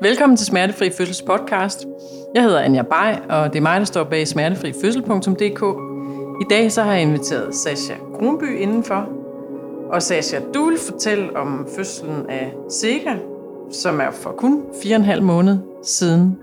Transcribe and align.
Velkommen 0.00 0.36
til 0.36 0.46
Smertefri 0.46 0.90
Fødsels 0.90 1.22
podcast. 1.22 1.86
Jeg 2.34 2.42
hedder 2.42 2.60
Anja 2.60 2.82
Bay, 2.82 3.14
og 3.28 3.52
det 3.52 3.58
er 3.58 3.62
mig, 3.62 3.80
der 3.80 3.84
står 3.86 4.04
bag 4.04 4.28
smertefrifødsel.dk. 4.28 5.62
I 6.40 6.44
dag 6.50 6.72
så 6.72 6.82
har 6.82 6.92
jeg 6.92 7.02
inviteret 7.02 7.54
Sasha 7.54 7.94
Grunby 7.94 8.58
indenfor. 8.58 9.08
Og 9.92 10.02
Sasha, 10.02 10.40
du 10.54 10.64
vil 10.64 10.78
fortælle 10.78 11.36
om 11.36 11.68
fødslen 11.76 12.30
af 12.30 12.52
Sega, 12.70 13.14
som 13.72 14.00
er 14.00 14.10
for 14.10 14.32
kun 14.32 14.62
4,5 14.72 15.20
måned 15.20 15.58
siden. 15.84 16.38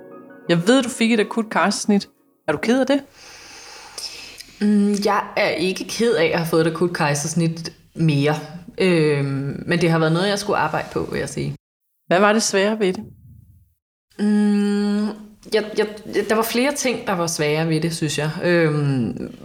Jeg 0.49 0.67
ved, 0.67 0.83
du 0.83 0.89
fik 0.89 1.11
et 1.11 1.19
akut 1.19 1.49
kejsersnit. 1.49 2.09
Er 2.47 2.51
du 2.51 2.57
ked 2.57 2.79
af 2.79 2.87
det? 2.87 3.03
Mm, 4.61 4.95
jeg 5.05 5.23
er 5.37 5.49
ikke 5.49 5.83
ked 5.83 6.15
af 6.15 6.25
at 6.25 6.37
have 6.39 6.47
fået 6.47 6.67
et 6.67 6.71
akut 6.71 6.93
kejsersnit 6.93 7.73
mere. 7.95 8.35
Øhm, 8.77 9.63
men 9.65 9.81
det 9.81 9.91
har 9.91 9.99
været 9.99 10.11
noget, 10.13 10.29
jeg 10.29 10.39
skulle 10.39 10.57
arbejde 10.57 10.87
på, 10.93 11.07
vil 11.11 11.19
jeg 11.19 11.29
sige. 11.29 11.55
Hvad 12.07 12.19
var 12.19 12.33
det 12.33 12.43
svære 12.43 12.79
ved 12.79 12.93
det? 12.93 13.03
Mm, 14.19 15.05
jeg, 15.53 15.63
jeg, 15.77 15.87
der 16.29 16.35
var 16.35 16.43
flere 16.43 16.73
ting, 16.73 17.07
der 17.07 17.13
var 17.13 17.27
svære 17.27 17.69
ved 17.69 17.81
det, 17.81 17.95
synes 17.95 18.17
jeg. 18.17 18.29
Øhm, 18.43 19.35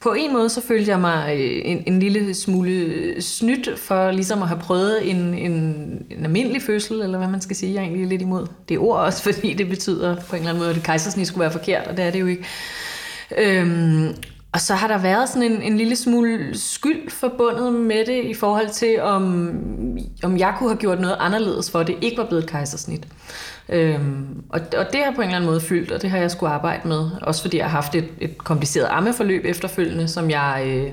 på 0.00 0.12
en 0.12 0.32
måde 0.32 0.48
så 0.48 0.60
følte 0.60 0.90
jeg 0.90 1.00
mig 1.00 1.36
øh, 1.40 1.60
en, 1.64 1.82
en 1.86 2.00
lille 2.00 2.34
smule 2.34 3.22
snydt 3.22 3.78
for 3.78 4.10
ligesom 4.10 4.42
at 4.42 4.48
have 4.48 4.60
prøvet 4.60 5.10
en, 5.10 5.34
en, 5.34 5.52
en 6.10 6.24
almindelig 6.24 6.62
fødsel, 6.62 7.00
eller 7.00 7.18
hvad 7.18 7.28
man 7.28 7.40
skal 7.40 7.56
sige, 7.56 7.74
jeg 7.74 7.80
er 7.80 7.84
egentlig 7.84 8.06
lidt 8.06 8.22
imod 8.22 8.46
det 8.68 8.78
ord 8.78 9.00
også, 9.00 9.22
fordi 9.32 9.52
det 9.52 9.68
betyder 9.68 10.16
på 10.16 10.36
en 10.36 10.42
eller 10.42 10.50
anden 10.50 10.64
måde, 10.64 10.74
at 10.74 10.82
kejsersnit 10.82 11.26
skulle 11.26 11.42
være 11.42 11.52
forkert, 11.52 11.86
og 11.86 11.96
det 11.96 12.04
er 12.04 12.10
det 12.10 12.20
jo 12.20 12.26
ikke. 12.26 12.44
Øhm, 13.38 14.14
og 14.56 14.60
så 14.60 14.74
har 14.74 14.88
der 14.88 14.98
været 14.98 15.28
sådan 15.28 15.52
en, 15.52 15.62
en 15.62 15.76
lille 15.76 15.96
smule 15.96 16.58
skyld 16.58 17.10
forbundet 17.10 17.72
med 17.72 18.06
det, 18.06 18.24
i 18.24 18.34
forhold 18.34 18.70
til, 18.70 19.00
om, 19.00 19.22
om 20.22 20.38
jeg 20.38 20.54
kunne 20.58 20.70
have 20.70 20.78
gjort 20.78 21.00
noget 21.00 21.16
anderledes, 21.20 21.70
for 21.70 21.78
at 21.78 21.86
det 21.86 21.98
ikke 22.00 22.18
var 22.18 22.26
blevet 22.26 22.44
et 22.44 22.50
kejsersnit. 22.50 23.08
Øhm, 23.68 24.42
og, 24.50 24.60
og 24.76 24.86
det 24.92 25.04
har 25.04 25.12
på 25.14 25.20
en 25.20 25.22
eller 25.22 25.36
anden 25.36 25.50
måde 25.50 25.60
fyldt, 25.60 25.92
og 25.92 26.02
det 26.02 26.10
har 26.10 26.18
jeg 26.18 26.30
skulle 26.30 26.52
arbejde 26.52 26.88
med. 26.88 27.10
Også 27.22 27.42
fordi 27.42 27.56
jeg 27.56 27.64
har 27.64 27.70
haft 27.70 27.94
et, 27.94 28.08
et 28.20 28.38
kompliceret 28.38 28.88
ammeforløb 28.90 29.44
efterfølgende, 29.44 30.08
som 30.08 30.30
jeg 30.30 30.62
øh, 30.66 30.92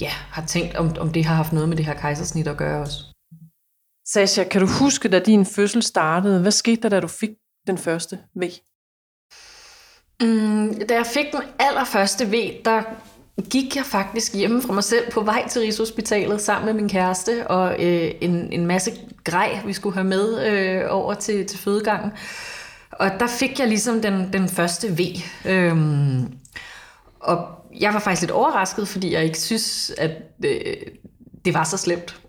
ja, 0.00 0.10
har 0.30 0.46
tænkt, 0.46 0.74
om, 0.76 0.96
om 0.98 1.12
det 1.12 1.24
har 1.24 1.34
haft 1.34 1.52
noget 1.52 1.68
med 1.68 1.76
det 1.76 1.86
her 1.86 1.94
kejsersnit 1.94 2.48
at 2.48 2.56
gøre 2.56 2.80
også. 2.80 2.98
Sasha, 4.08 4.44
kan 4.44 4.60
du 4.60 4.66
huske, 4.80 5.08
da 5.08 5.18
din 5.18 5.46
fødsel 5.46 5.82
startede? 5.82 6.40
Hvad 6.40 6.52
skete 6.52 6.82
der, 6.82 6.88
da 6.88 7.00
du 7.00 7.08
fik 7.08 7.30
den 7.66 7.78
første 7.78 8.18
V? 8.36 8.42
Mm, 10.20 10.74
da 10.88 10.94
jeg 10.94 11.06
fik 11.06 11.32
den 11.32 11.42
allerførste 11.58 12.26
V, 12.30 12.34
der 12.64 12.82
gik 13.50 13.76
jeg 13.76 13.84
faktisk 13.84 14.34
hjemme 14.34 14.62
fra 14.62 14.72
mig 14.72 14.84
selv 14.84 15.10
på 15.10 15.20
vej 15.20 15.48
til 15.48 15.62
Rigshospitalet 15.62 16.40
sammen 16.40 16.66
med 16.66 16.74
min 16.74 16.88
kæreste 16.88 17.46
og 17.46 17.84
øh, 17.84 18.10
en, 18.20 18.52
en 18.52 18.66
masse 18.66 18.92
grej, 19.24 19.60
vi 19.66 19.72
skulle 19.72 19.94
have 19.94 20.06
med 20.06 20.46
øh, 20.46 20.82
over 20.88 21.14
til, 21.14 21.46
til 21.46 21.58
fødegangen. 21.58 22.12
Og 22.92 23.10
der 23.20 23.26
fik 23.26 23.58
jeg 23.58 23.68
ligesom 23.68 24.00
den, 24.00 24.32
den 24.32 24.48
første 24.48 24.98
V. 24.98 25.00
Øhm, 25.44 26.26
og 27.20 27.48
jeg 27.80 27.94
var 27.94 28.00
faktisk 28.00 28.22
lidt 28.22 28.30
overrasket, 28.30 28.88
fordi 28.88 29.12
jeg 29.12 29.24
ikke 29.24 29.38
synes, 29.38 29.92
at 29.98 30.10
øh, 30.44 30.76
det 31.44 31.54
var 31.54 31.64
så 31.64 31.76
slemt. 31.76 32.20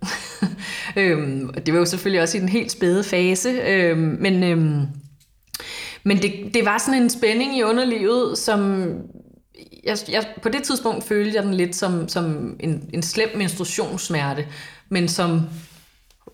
øhm, 0.97 1.53
det 1.53 1.73
var 1.73 1.80
jo 1.80 1.86
selvfølgelig 1.86 2.22
også 2.22 2.38
i 2.38 2.41
den 2.41 2.50
helt 2.50 2.72
spæde 2.72 3.03
fase, 3.03 3.50
øhm, 3.50 4.17
men... 4.19 4.44
Øhm, 4.44 4.88
men 6.06 6.22
det, 6.22 6.53
det 6.53 6.66
var 6.66 6.78
sådan 6.78 7.02
en 7.02 7.09
spænding 7.09 7.58
i 7.58 7.64
underlivet, 7.64 8.38
som 8.38 8.89
jeg, 9.84 9.98
jeg, 10.09 10.28
på 10.42 10.50
det 10.50 10.64
tidspunkt 10.64 11.03
følte 11.03 11.36
jeg 11.36 11.44
den 11.44 11.53
lidt 11.53 11.75
som, 11.75 12.08
som 12.08 12.56
en, 12.59 12.89
en 12.94 13.03
slem 13.03 13.30
menstruationssmerte, 13.38 14.47
men 14.89 15.08
som 15.08 15.42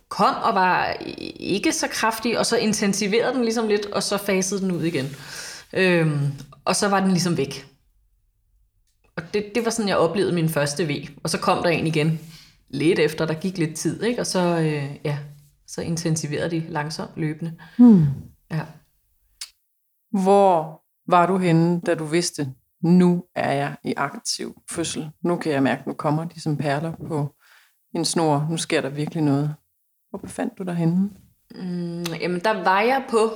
kom 0.09 0.35
og 0.43 0.55
var 0.55 0.95
ikke 1.39 1.73
så 1.73 1.87
kraftig, 1.87 2.39
og 2.39 2.45
så 2.45 2.57
intensiverede 2.57 3.33
den 3.33 3.43
ligesom 3.43 3.67
lidt, 3.67 3.85
og 3.85 4.03
så 4.03 4.17
fasede 4.17 4.61
den 4.61 4.71
ud 4.71 4.83
igen. 4.83 5.15
Øhm, 5.73 6.19
og 6.65 6.75
så 6.75 6.87
var 6.87 6.99
den 6.99 7.11
ligesom 7.11 7.37
væk. 7.37 7.67
Og 9.15 9.23
det, 9.33 9.45
det 9.55 9.65
var 9.65 9.71
sådan, 9.71 9.89
jeg 9.89 9.97
oplevede 9.97 10.35
min 10.35 10.49
første 10.49 10.87
V. 10.87 11.07
Og 11.23 11.29
så 11.29 11.37
kom 11.37 11.63
der 11.63 11.69
en 11.69 11.87
igen 11.87 12.19
lidt 12.69 12.99
efter, 12.99 13.25
der 13.25 13.33
gik 13.33 13.57
lidt 13.57 13.75
tid, 13.75 14.03
ikke? 14.03 14.21
og 14.21 14.27
så, 14.27 14.39
øh, 14.39 14.85
ja, 15.05 15.17
så 15.67 15.81
intensiverede 15.81 16.51
de 16.51 16.63
langsomt 16.69 17.11
løbende. 17.15 17.53
Hmm. 17.77 18.05
Hvor 20.11 20.81
var 21.07 21.25
du 21.25 21.37
henne, 21.37 21.81
da 21.81 21.95
du 21.95 22.05
vidste, 22.05 22.47
nu 22.83 23.23
er 23.35 23.51
jeg 23.51 23.75
i 23.83 23.93
aktiv 23.97 24.61
fødsel? 24.71 25.09
Nu 25.23 25.35
kan 25.35 25.51
jeg 25.51 25.63
mærke, 25.63 25.83
nu 25.87 25.93
kommer 25.93 26.25
de 26.25 26.41
som 26.41 26.57
perler 26.57 26.93
på 27.07 27.35
en 27.95 28.05
snor. 28.05 28.47
Nu 28.49 28.57
sker 28.57 28.81
der 28.81 28.89
virkelig 28.89 29.23
noget. 29.23 29.55
Hvor 30.09 30.19
befandt 30.19 30.57
du 30.57 30.63
dig 30.63 30.75
henne? 30.75 31.09
Mm, 31.55 32.03
jamen, 32.21 32.39
der 32.39 32.63
var 32.63 32.81
jeg 32.81 33.03
på 33.09 33.31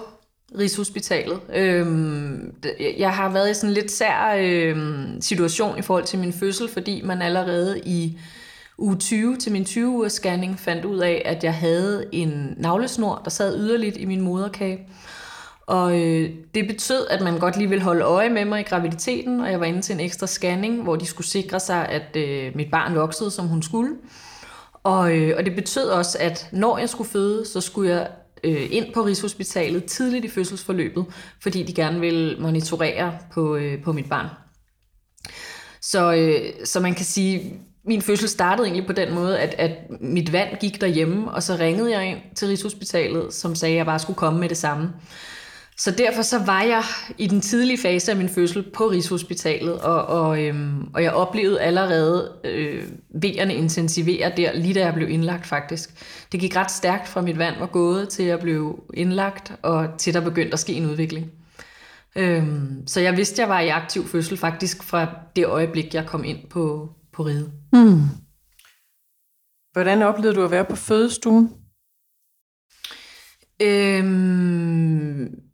Rigshospitalet. 0.58 1.42
Øhm, 1.54 2.56
jeg 2.98 3.16
har 3.16 3.30
været 3.30 3.52
i 3.52 3.54
sådan 3.54 3.70
en 3.70 3.74
lidt 3.74 3.92
sær 3.92 4.36
øhm, 4.38 5.22
situation 5.22 5.80
i 5.80 5.82
forhold 5.82 6.04
til 6.04 6.20
min 6.20 6.34
fødsel, 6.34 6.70
fordi 6.70 7.02
man 7.02 7.22
allerede 7.22 7.82
i 7.86 8.20
uge 8.78 8.96
20 8.96 9.38
til 9.38 9.52
min 9.52 9.66
20 9.66 9.90
ugers 9.90 10.14
scanning 10.14 10.60
fandt 10.60 10.86
ud 10.86 11.00
af, 11.00 11.22
at 11.26 11.44
jeg 11.44 11.54
havde 11.54 12.06
en 12.12 12.54
navlesnor, 12.58 13.22
der 13.24 13.30
sad 13.30 13.60
yderligt 13.60 13.98
i 13.98 14.06
min 14.06 14.22
moderkage. 14.22 14.88
Og 15.68 16.02
øh, 16.02 16.30
det 16.56 16.68
betød, 16.68 17.08
at 17.10 17.22
man 17.22 17.40
godt 17.40 17.58
lige 17.58 17.70
ville 17.70 17.84
holde 17.84 18.04
øje 18.04 18.30
med 18.30 18.46
mig 18.46 18.60
i 18.60 18.64
graviditeten, 18.64 19.40
og 19.40 19.52
jeg 19.52 19.60
var 19.60 19.66
inde 19.66 19.82
til 19.82 19.94
en 19.94 20.00
ekstra 20.00 20.28
scanning, 20.28 20.84
hvor 20.84 20.96
de 20.96 21.06
skulle 21.06 21.28
sikre 21.28 21.60
sig, 21.60 21.90
at 21.90 22.16
øh, 22.16 22.56
mit 22.56 22.72
barn 22.72 22.96
voksede, 22.96 23.32
som 23.32 23.48
hun 23.48 23.62
skulle. 23.62 23.92
Og, 24.84 25.18
øh, 25.18 25.38
og 25.38 25.46
det 25.46 25.56
betød 25.56 25.90
også, 25.90 26.18
at 26.22 26.50
når 26.52 26.78
jeg 26.78 26.90
skulle 26.90 27.10
føde, 27.10 27.46
så 27.46 27.62
skulle 27.62 27.92
jeg 27.92 28.08
øh, 28.44 28.68
ind 28.72 28.94
på 28.94 29.02
Rigshospitalet 29.06 29.86
tidligt 29.86 30.26
i 30.26 30.30
fødselsforløbet, 30.30 31.06
fordi 31.42 31.64
de 31.64 31.74
gerne 31.74 32.00
ville 32.00 32.38
monitorere 32.40 33.18
på, 33.34 33.56
øh, 33.56 33.84
på 33.84 33.94
mit 33.94 34.10
barn. 34.10 34.28
Så, 35.82 36.14
øh, 36.14 36.66
så 36.66 36.80
man 36.80 36.96
kan 36.96 37.06
sige, 37.06 37.60
min 37.86 38.02
fødsel 38.02 38.30
startede 38.30 38.68
egentlig 38.68 38.88
på 38.88 38.94
den 38.94 39.14
måde, 39.14 39.40
at, 39.40 39.56
at 39.58 39.72
mit 40.02 40.34
vand 40.34 40.58
gik 40.60 40.82
derhjemme, 40.82 41.32
og 41.32 41.44
så 41.44 41.56
ringede 41.60 41.92
jeg 41.92 42.10
ind 42.10 42.20
til 42.36 42.48
Rigshospitalet, 42.48 43.34
som 43.34 43.56
sagde, 43.56 43.74
at 43.74 43.78
jeg 43.78 43.86
bare 43.86 44.00
skulle 44.00 44.18
komme 44.18 44.40
med 44.40 44.50
det 44.50 44.58
samme. 44.58 44.94
Så 45.78 45.92
derfor 45.92 46.22
så 46.22 46.40
var 46.46 46.62
jeg 46.62 46.84
i 47.18 47.28
den 47.28 47.42
tidlige 47.42 47.78
fase 47.78 48.12
af 48.12 48.18
min 48.18 48.30
fødsel 48.30 48.72
på 48.74 48.88
Rigshospitalet, 48.88 49.82
og, 49.82 50.06
og, 50.06 50.44
øhm, 50.44 50.84
og 50.94 51.04
jeg 51.04 51.14
oplevede 51.14 51.62
allerede 51.62 52.40
øh, 52.44 52.84
V'erne 53.16 53.52
intensivere 53.52 54.34
der, 54.38 54.54
lige 54.54 54.74
da 54.74 54.86
jeg 54.86 54.94
blev 54.94 55.10
indlagt 55.10 55.46
faktisk. 55.46 55.90
Det 56.32 56.40
gik 56.40 56.56
ret 56.56 56.72
stærkt 56.72 57.08
fra 57.08 57.22
mit 57.22 57.38
vand 57.38 57.60
var 57.60 57.66
gået 57.66 58.10
til 58.10 58.26
jeg 58.26 58.40
blev 58.40 58.84
indlagt, 58.94 59.54
og 59.62 59.90
til 59.98 60.14
der 60.14 60.22
begyndte 60.22 60.54
at 60.54 60.60
ske 60.60 60.74
en 60.74 60.86
udvikling. 60.86 61.32
Øhm, 62.16 62.88
så 62.88 63.02
jeg 63.02 63.18
vidste, 63.18 63.42
jeg 63.42 63.50
var 63.50 63.60
i 63.60 63.70
aktiv 63.70 64.08
fødsel 64.08 64.38
faktisk 64.38 64.84
fra 64.84 65.08
det 65.36 65.46
øjeblik, 65.46 65.94
jeg 65.94 66.06
kom 66.06 66.24
ind 66.24 66.50
på, 66.50 66.90
på 67.14 67.24
riget. 67.24 67.52
Mm. 67.74 68.02
Hvordan 69.74 70.02
oplevede 70.02 70.36
du 70.36 70.44
at 70.44 70.52
være 70.52 70.66
på 70.66 70.76
fødestuen? 70.76 71.50
Øhm, 73.62 75.45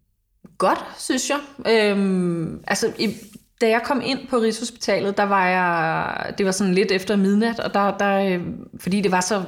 godt, 0.61 0.85
synes 0.97 1.29
jeg. 1.29 1.39
Øhm, 1.73 2.63
altså, 2.67 2.93
i, 2.99 3.15
da 3.61 3.69
jeg 3.69 3.81
kom 3.83 4.01
ind 4.05 4.19
på 4.29 4.37
Rigshospitalet, 4.37 5.17
der 5.17 5.23
var 5.23 5.47
jeg, 5.47 6.33
det 6.37 6.45
var 6.45 6.51
sådan 6.51 6.73
lidt 6.73 6.91
efter 6.91 7.15
midnat, 7.15 7.59
og 7.59 7.73
der, 7.73 7.97
der 7.97 8.17
øh, 8.17 8.39
fordi 8.79 9.01
det 9.01 9.11
var 9.11 9.21
så 9.21 9.43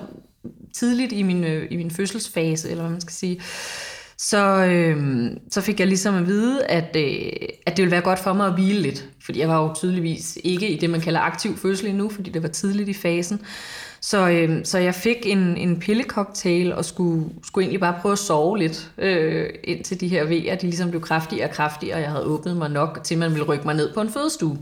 tidligt 0.76 1.12
i 1.12 1.24
min, 1.24 1.44
øh, 1.44 1.68
i 1.72 1.76
min 1.76 1.92
fødselsfase, 1.92 2.70
eller 2.70 2.84
hvad 2.84 2.92
man 2.92 3.02
skal 3.02 3.14
sige, 3.14 3.42
så, 4.18 4.66
øh, 4.66 5.28
så 5.52 5.62
fik 5.62 5.80
jeg 5.80 5.88
ligesom 5.88 6.16
at 6.16 6.28
vide, 6.28 6.66
at, 6.66 6.96
øh, 6.96 7.32
at 7.66 7.78
det 7.78 7.84
ville 7.84 7.92
være 7.92 8.02
godt 8.02 8.20
for 8.20 8.34
mig 8.34 8.48
at 8.48 8.54
hvile 8.54 8.82
lidt. 8.82 9.10
Fordi 9.26 9.40
jeg 9.40 9.50
var 9.50 9.64
jo 9.64 9.74
tydeligvis 9.74 10.38
ikke 10.44 10.70
i 10.70 10.80
det, 10.80 10.90
man 10.90 11.02
kalder 11.02 11.20
aktiv 11.20 11.58
fødsel 11.58 11.88
endnu, 11.88 12.10
fordi 12.10 12.30
det 12.30 12.44
var 12.44 12.50
tidligt 12.50 12.90
i 12.90 12.94
fasen. 12.94 13.42
Så, 14.06 14.30
øh, 14.30 14.66
så 14.66 14.78
jeg 14.78 14.96
fik 14.96 15.18
en, 15.26 15.58
en 15.58 15.80
pillecocktail 15.80 16.74
og 16.74 16.86
skulle, 16.86 17.30
skulle 17.48 17.64
egentlig 17.64 17.80
bare 17.80 17.98
prøve 18.02 18.12
at 18.12 18.20
sove 18.20 18.58
lidt, 18.58 18.92
øh, 18.98 19.50
indtil 19.64 20.00
de 20.00 20.08
her 20.08 20.24
vejer, 20.24 20.56
de 20.56 20.66
ligesom 20.66 20.90
blev 20.90 21.02
kraftigere 21.02 21.50
og 21.50 21.56
kraftigere, 21.56 21.96
og 21.96 22.02
jeg 22.02 22.10
havde 22.10 22.26
åbnet 22.26 22.58
mig 22.58 22.70
nok, 22.70 23.00
til 23.04 23.18
man 23.18 23.32
ville 23.32 23.46
rykke 23.46 23.66
mig 23.66 23.76
ned 23.76 23.94
på 23.94 24.02
en 24.02 24.10
fødestue. 24.10 24.58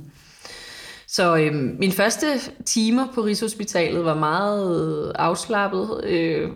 Så 1.07 1.37
øh, 1.37 1.53
min 1.79 1.91
første 1.91 2.25
timer 2.65 3.07
på 3.15 3.21
Rigshospitalet 3.21 4.05
var 4.05 4.15
meget 4.15 5.11
afslappet, 5.15 6.03
øh, 6.03 6.49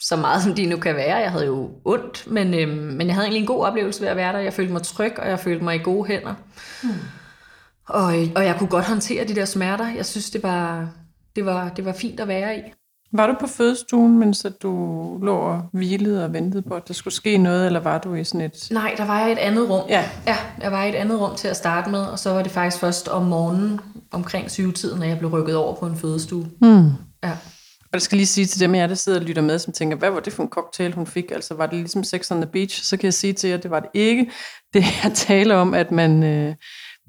så 0.00 0.16
meget 0.16 0.42
som 0.42 0.54
de 0.54 0.66
nu 0.66 0.76
kan 0.76 0.96
være. 0.96 1.16
Jeg 1.16 1.30
havde 1.30 1.46
jo 1.46 1.70
ondt, 1.84 2.24
men, 2.26 2.54
øh, 2.54 2.68
men 2.68 3.06
jeg 3.06 3.14
havde 3.14 3.26
egentlig 3.26 3.40
en 3.40 3.46
god 3.46 3.64
oplevelse 3.64 4.00
ved 4.00 4.08
at 4.08 4.16
være 4.16 4.32
der. 4.32 4.38
Jeg 4.38 4.52
følte 4.52 4.72
mig 4.72 4.82
tryg, 4.82 5.18
og 5.18 5.28
jeg 5.28 5.40
følte 5.40 5.64
mig 5.64 5.76
i 5.76 5.82
gode 5.82 6.08
hænder. 6.08 6.34
Hmm. 6.82 6.92
Og, 7.86 8.14
og 8.36 8.44
jeg 8.44 8.56
kunne 8.58 8.70
godt 8.70 8.84
håndtere 8.84 9.24
de 9.24 9.34
der 9.34 9.44
smerter. 9.44 9.88
Jeg 9.88 10.06
synes, 10.06 10.30
det 10.30 10.42
var, 10.42 10.88
det 11.36 11.46
var, 11.46 11.68
det 11.68 11.84
var 11.84 11.92
fint 11.92 12.20
at 12.20 12.28
være 12.28 12.58
i. 12.58 12.60
Var 13.14 13.26
du 13.26 13.34
på 13.40 13.46
fødestuen, 13.46 14.18
mens 14.18 14.44
at 14.44 14.62
du 14.62 14.70
lå 15.22 15.36
og 15.36 15.62
hvilede 15.72 16.24
og 16.24 16.32
ventede 16.32 16.62
på, 16.62 16.74
at 16.74 16.88
der 16.88 16.94
skulle 16.94 17.14
ske 17.14 17.38
noget, 17.38 17.66
eller 17.66 17.80
var 17.80 17.98
du 17.98 18.14
i 18.14 18.24
sådan 18.24 18.40
et... 18.40 18.68
Nej, 18.70 18.94
der 18.96 19.06
var 19.06 19.20
jeg 19.20 19.28
i 19.28 19.32
et 19.32 19.38
andet 19.38 19.70
rum. 19.70 19.88
Ja. 19.88 20.04
ja, 20.26 20.36
jeg 20.60 20.72
var 20.72 20.84
i 20.84 20.88
et 20.88 20.94
andet 20.94 21.20
rum 21.20 21.36
til 21.36 21.48
at 21.48 21.56
starte 21.56 21.90
med, 21.90 22.00
og 22.00 22.18
så 22.18 22.30
var 22.30 22.42
det 22.42 22.52
faktisk 22.52 22.80
først 22.80 23.08
om 23.08 23.22
morgenen 23.22 23.80
omkring 24.10 24.50
syvetiden, 24.50 24.98
når 24.98 25.06
jeg 25.06 25.18
blev 25.18 25.30
rykket 25.30 25.56
over 25.56 25.74
på 25.74 25.86
en 25.86 25.96
fødestue. 25.96 26.46
Hmm. 26.60 26.90
Ja. 27.24 27.30
Og 27.92 27.94
det 27.94 28.02
skal 28.02 28.16
lige 28.16 28.26
sige 28.26 28.46
til 28.46 28.60
dem, 28.60 28.74
jeg 28.74 28.88
der 28.88 28.94
sidder 28.94 29.20
og 29.20 29.24
lytter 29.24 29.42
med, 29.42 29.58
som 29.58 29.72
tænker, 29.72 29.96
hvad 29.96 30.10
var 30.10 30.20
det 30.20 30.32
for 30.32 30.42
en 30.42 30.48
cocktail, 30.48 30.94
hun 30.94 31.06
fik? 31.06 31.30
Altså 31.30 31.54
var 31.54 31.66
det 31.66 31.74
ligesom 31.78 32.04
Sex 32.04 32.30
on 32.30 32.40
the 32.40 32.50
Beach? 32.52 32.84
Så 32.84 32.96
kan 32.96 33.04
jeg 33.04 33.14
sige 33.14 33.32
til 33.32 33.48
jer, 33.48 33.56
at 33.56 33.62
det 33.62 33.70
var 33.70 33.80
det 33.80 33.88
ikke. 33.94 34.30
Det 34.74 34.82
er 34.82 35.06
at 35.06 35.12
tale 35.14 35.54
om, 35.54 35.74
at 35.74 35.90
man 35.90 36.22
øh, 36.22 36.54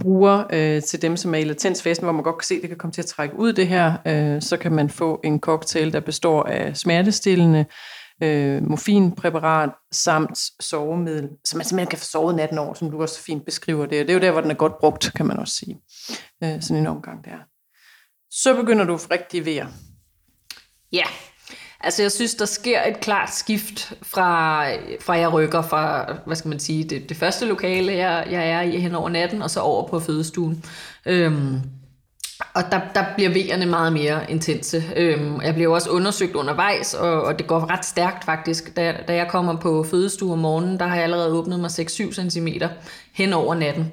bruger 0.04 0.44
øh, 0.54 0.82
til 0.82 1.02
dem, 1.02 1.18
som 1.18 1.36
er 1.36 1.40
i 1.40 1.44
latensfasen, 1.44 2.04
hvor 2.04 2.12
man 2.12 2.24
godt 2.24 2.38
kan 2.38 2.46
se, 2.46 2.56
at 2.56 2.62
det 2.62 2.70
kan 2.70 2.78
komme 2.78 2.92
til 2.92 3.02
at 3.02 3.06
trække 3.06 3.36
ud 3.40 3.54
det 3.54 3.68
her, 3.68 3.94
øh, 4.08 4.42
så 4.42 4.58
kan 4.58 4.72
man 4.72 4.90
få 4.90 5.22
en 5.24 5.40
cocktail, 5.40 5.94
der 5.94 6.00
består 6.00 6.44
af 6.44 6.78
smertestillende, 6.78 7.66
øh, 8.24 8.64
morfinpræparat 8.70 9.70
samt 9.92 10.40
sovemiddel, 10.60 11.30
så 11.46 11.58
man 11.58 11.66
simpelthen 11.66 11.90
kan 11.90 12.00
få 12.00 12.06
sovet 12.06 12.36
natten 12.36 12.58
over, 12.58 12.74
som 12.74 12.92
du 12.92 13.02
også 13.02 13.24
fint 13.24 13.46
beskriver 13.46 13.86
det. 13.86 14.02
Og 14.02 14.08
Det 14.08 14.10
er 14.10 14.14
jo 14.14 14.20
der, 14.20 14.32
hvor 14.32 14.42
den 14.42 14.52
er 14.52 14.56
godt 14.56 14.80
brugt, 14.80 15.12
kan 15.16 15.26
man 15.26 15.38
også 15.38 15.54
sige. 15.54 15.78
Øh, 16.44 16.62
sådan 16.62 16.78
en 16.78 16.88
omgang 16.88 17.26
der. 17.26 17.38
Så 18.32 18.56
begynder 18.56 18.86
du 18.86 18.96
rigtig 18.96 19.46
vejr. 19.46 19.68
Ja, 20.92 21.04
altså 21.84 22.02
jeg 22.02 22.12
synes, 22.12 22.36
der 22.36 22.46
sker 22.46 22.82
et 22.88 23.00
klart 23.00 23.36
skift 23.36 23.94
fra, 24.02 24.66
fra 25.02 25.14
jeg 25.14 25.34
rykker 25.34 25.62
fra, 25.62 26.14
hvad 26.26 26.36
skal 26.36 26.50
man 26.50 26.60
sige, 26.60 26.84
det, 26.84 27.10
det 27.10 27.18
første 27.18 27.46
lokale, 27.46 27.94
jeg, 27.94 28.28
jeg 28.32 28.50
er 28.50 28.62
i 28.62 28.80
hen 28.80 28.96
over 28.96 29.10
natten, 29.10 29.42
og 29.42 29.50
så 29.50 29.60
over 29.60 29.88
på 29.88 30.00
fødestuen. 30.00 30.64
Øhm, 31.06 31.60
og 32.54 32.64
der, 32.72 32.82
der 32.96 33.06
bliver 33.16 33.30
vejerne 33.30 33.66
meget 33.66 33.94
mere 33.94 34.32
intense. 34.32 34.84
Øhm, 34.96 35.42
jeg 35.42 35.54
bliver 35.54 35.74
også 35.74 35.90
undersøgt 35.90 36.36
undervejs, 36.36 36.94
og, 36.94 37.22
og 37.22 37.40
det 37.40 37.48
går 37.48 37.72
ret 37.72 37.86
stærkt 37.86 38.24
faktisk. 38.24 38.76
Da, 38.76 38.96
da 39.08 39.16
jeg 39.16 39.28
kommer 39.28 39.56
på 39.56 39.84
fødestue 39.84 40.34
om 40.34 40.40
morgenen, 40.40 40.80
der 40.80 40.86
har 40.86 40.96
jeg 40.96 41.04
allerede 41.04 41.34
åbnet 41.34 41.60
mig 41.60 41.70
6-7 41.70 42.30
cm 42.30 42.48
hen 43.14 43.34
over 43.34 43.56
natten. 43.56 43.92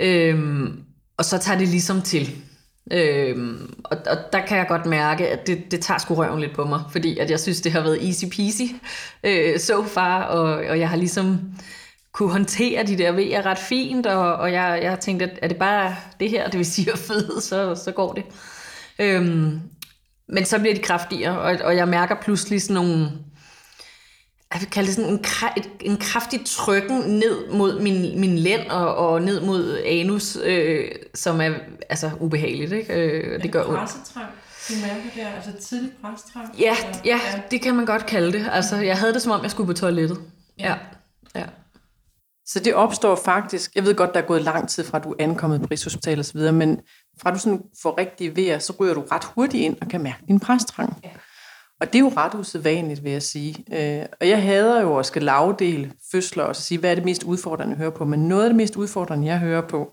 Øhm, 0.00 0.80
og 1.16 1.24
så 1.24 1.38
tager 1.38 1.58
det 1.58 1.68
ligesom 1.68 2.02
til. 2.02 2.42
Øhm, 2.90 3.74
og, 3.84 3.96
og 4.06 4.16
der 4.32 4.46
kan 4.46 4.58
jeg 4.58 4.66
godt 4.68 4.86
mærke, 4.86 5.28
at 5.28 5.46
det, 5.46 5.70
det 5.70 5.80
tager 5.80 5.98
sgu 5.98 6.14
røven 6.14 6.40
lidt 6.40 6.54
på 6.54 6.64
mig, 6.64 6.80
fordi 6.92 7.18
at 7.18 7.30
jeg 7.30 7.40
synes, 7.40 7.60
det 7.60 7.72
har 7.72 7.80
været 7.80 8.06
easy 8.08 8.24
peasy 8.24 8.62
øh, 9.24 9.58
so 9.58 9.82
far, 9.82 10.22
og, 10.22 10.44
og 10.44 10.78
jeg 10.78 10.88
har 10.88 10.96
ligesom 10.96 11.40
kunne 12.12 12.30
håndtere 12.30 12.86
de 12.86 12.98
der 12.98 13.12
V'er 13.12 13.46
ret 13.46 13.58
fint, 13.58 14.06
og, 14.06 14.34
og 14.34 14.52
jeg, 14.52 14.78
jeg 14.82 14.90
har 14.90 14.96
tænkt, 14.96 15.22
at 15.22 15.38
er 15.42 15.48
det 15.48 15.56
bare 15.56 15.96
det 16.20 16.30
her, 16.30 16.48
det 16.48 16.58
vil 16.58 16.66
sige 16.66 16.92
at 16.92 16.98
føde, 16.98 17.40
så, 17.40 17.74
så 17.84 17.92
går 17.92 18.12
det. 18.12 18.24
Øhm, 18.98 19.60
men 20.28 20.44
så 20.44 20.58
bliver 20.58 20.74
de 20.74 20.80
kraftigere, 20.80 21.38
og, 21.38 21.58
og 21.64 21.76
jeg 21.76 21.88
mærker 21.88 22.14
pludselig 22.22 22.62
sådan 22.62 22.74
nogle, 22.74 23.10
jeg 24.52 24.60
vil 24.60 24.70
kalde 24.70 24.86
det 24.86 24.94
sådan 24.94 25.10
en, 25.10 25.24
en 25.80 25.96
kraftig 25.96 26.40
trykken 26.46 26.98
ned 26.98 27.50
mod 27.52 27.80
min, 27.80 28.20
min 28.20 28.38
lænd 28.38 28.70
og, 28.70 28.96
og 28.96 29.22
ned 29.22 29.40
mod 29.40 29.78
anus, 29.84 30.36
øh, 30.44 30.84
som 31.14 31.40
er 31.40 31.50
altså 31.90 32.10
ubehageligt. 32.20 32.72
Ikke? 32.72 32.94
Øh, 32.94 33.42
det 33.42 33.52
gør 33.52 33.64
ondt. 33.64 33.90
Du 34.68 34.74
mærker 34.86 35.10
der, 35.16 35.28
altså 35.28 35.68
tidlig 35.68 35.92
præstrang? 36.02 36.58
Ja, 36.58 36.76
ja, 37.04 37.20
ja, 37.32 37.42
det 37.50 37.60
kan 37.62 37.74
man 37.74 37.86
godt 37.86 38.06
kalde 38.06 38.32
det. 38.32 38.48
Altså, 38.52 38.76
jeg 38.76 38.98
havde 38.98 39.14
det 39.14 39.22
som 39.22 39.32
om, 39.32 39.42
jeg 39.42 39.50
skulle 39.50 39.66
på 39.66 39.72
toilettet. 39.72 40.18
Ja. 40.58 40.68
ja. 41.34 41.40
ja. 41.40 41.46
Så 42.46 42.60
det 42.60 42.74
opstår 42.74 43.16
faktisk, 43.24 43.74
jeg 43.74 43.84
ved 43.84 43.94
godt, 43.94 44.14
der 44.14 44.20
er 44.20 44.26
gået 44.26 44.42
lang 44.42 44.68
tid 44.68 44.84
fra, 44.84 44.98
at 44.98 45.04
du 45.04 45.10
er 45.10 45.14
ankommet 45.18 45.60
på 45.60 45.66
Rigshospitalet 45.70 46.26
osv., 46.26 46.52
men 46.52 46.80
fra 47.22 47.30
du 47.30 47.38
sådan 47.38 47.62
får 47.82 47.98
rigtig 47.98 48.36
vejr, 48.36 48.58
så 48.58 48.72
ryger 48.80 48.94
du 48.94 49.00
ret 49.12 49.24
hurtigt 49.24 49.64
ind 49.64 49.76
og 49.80 49.88
kan 49.88 50.02
mærke 50.02 50.24
din 50.28 50.40
præstrang. 50.40 50.96
Ja. 51.04 51.08
Og 51.82 51.92
det 51.92 51.94
er 51.94 52.00
jo 52.00 52.12
ret 52.16 52.34
usædvanligt, 52.34 53.04
vil 53.04 53.12
jeg 53.12 53.22
sige. 53.22 53.64
Øh, 53.72 54.06
og 54.20 54.28
jeg 54.28 54.42
hader 54.42 54.80
jo 54.80 54.98
at 54.98 55.06
skal 55.06 55.22
lavdele 55.22 55.92
fødsler 56.12 56.44
og 56.44 56.56
så 56.56 56.62
sige, 56.62 56.78
hvad 56.78 56.90
er 56.90 56.94
det 56.94 57.04
mest 57.04 57.22
udfordrende 57.22 57.72
at 57.72 57.78
høre 57.78 57.92
på. 57.92 58.04
Men 58.04 58.28
noget 58.28 58.42
af 58.42 58.48
det 58.48 58.56
mest 58.56 58.76
udfordrende, 58.76 59.26
jeg 59.26 59.38
hører 59.38 59.68
på, 59.68 59.92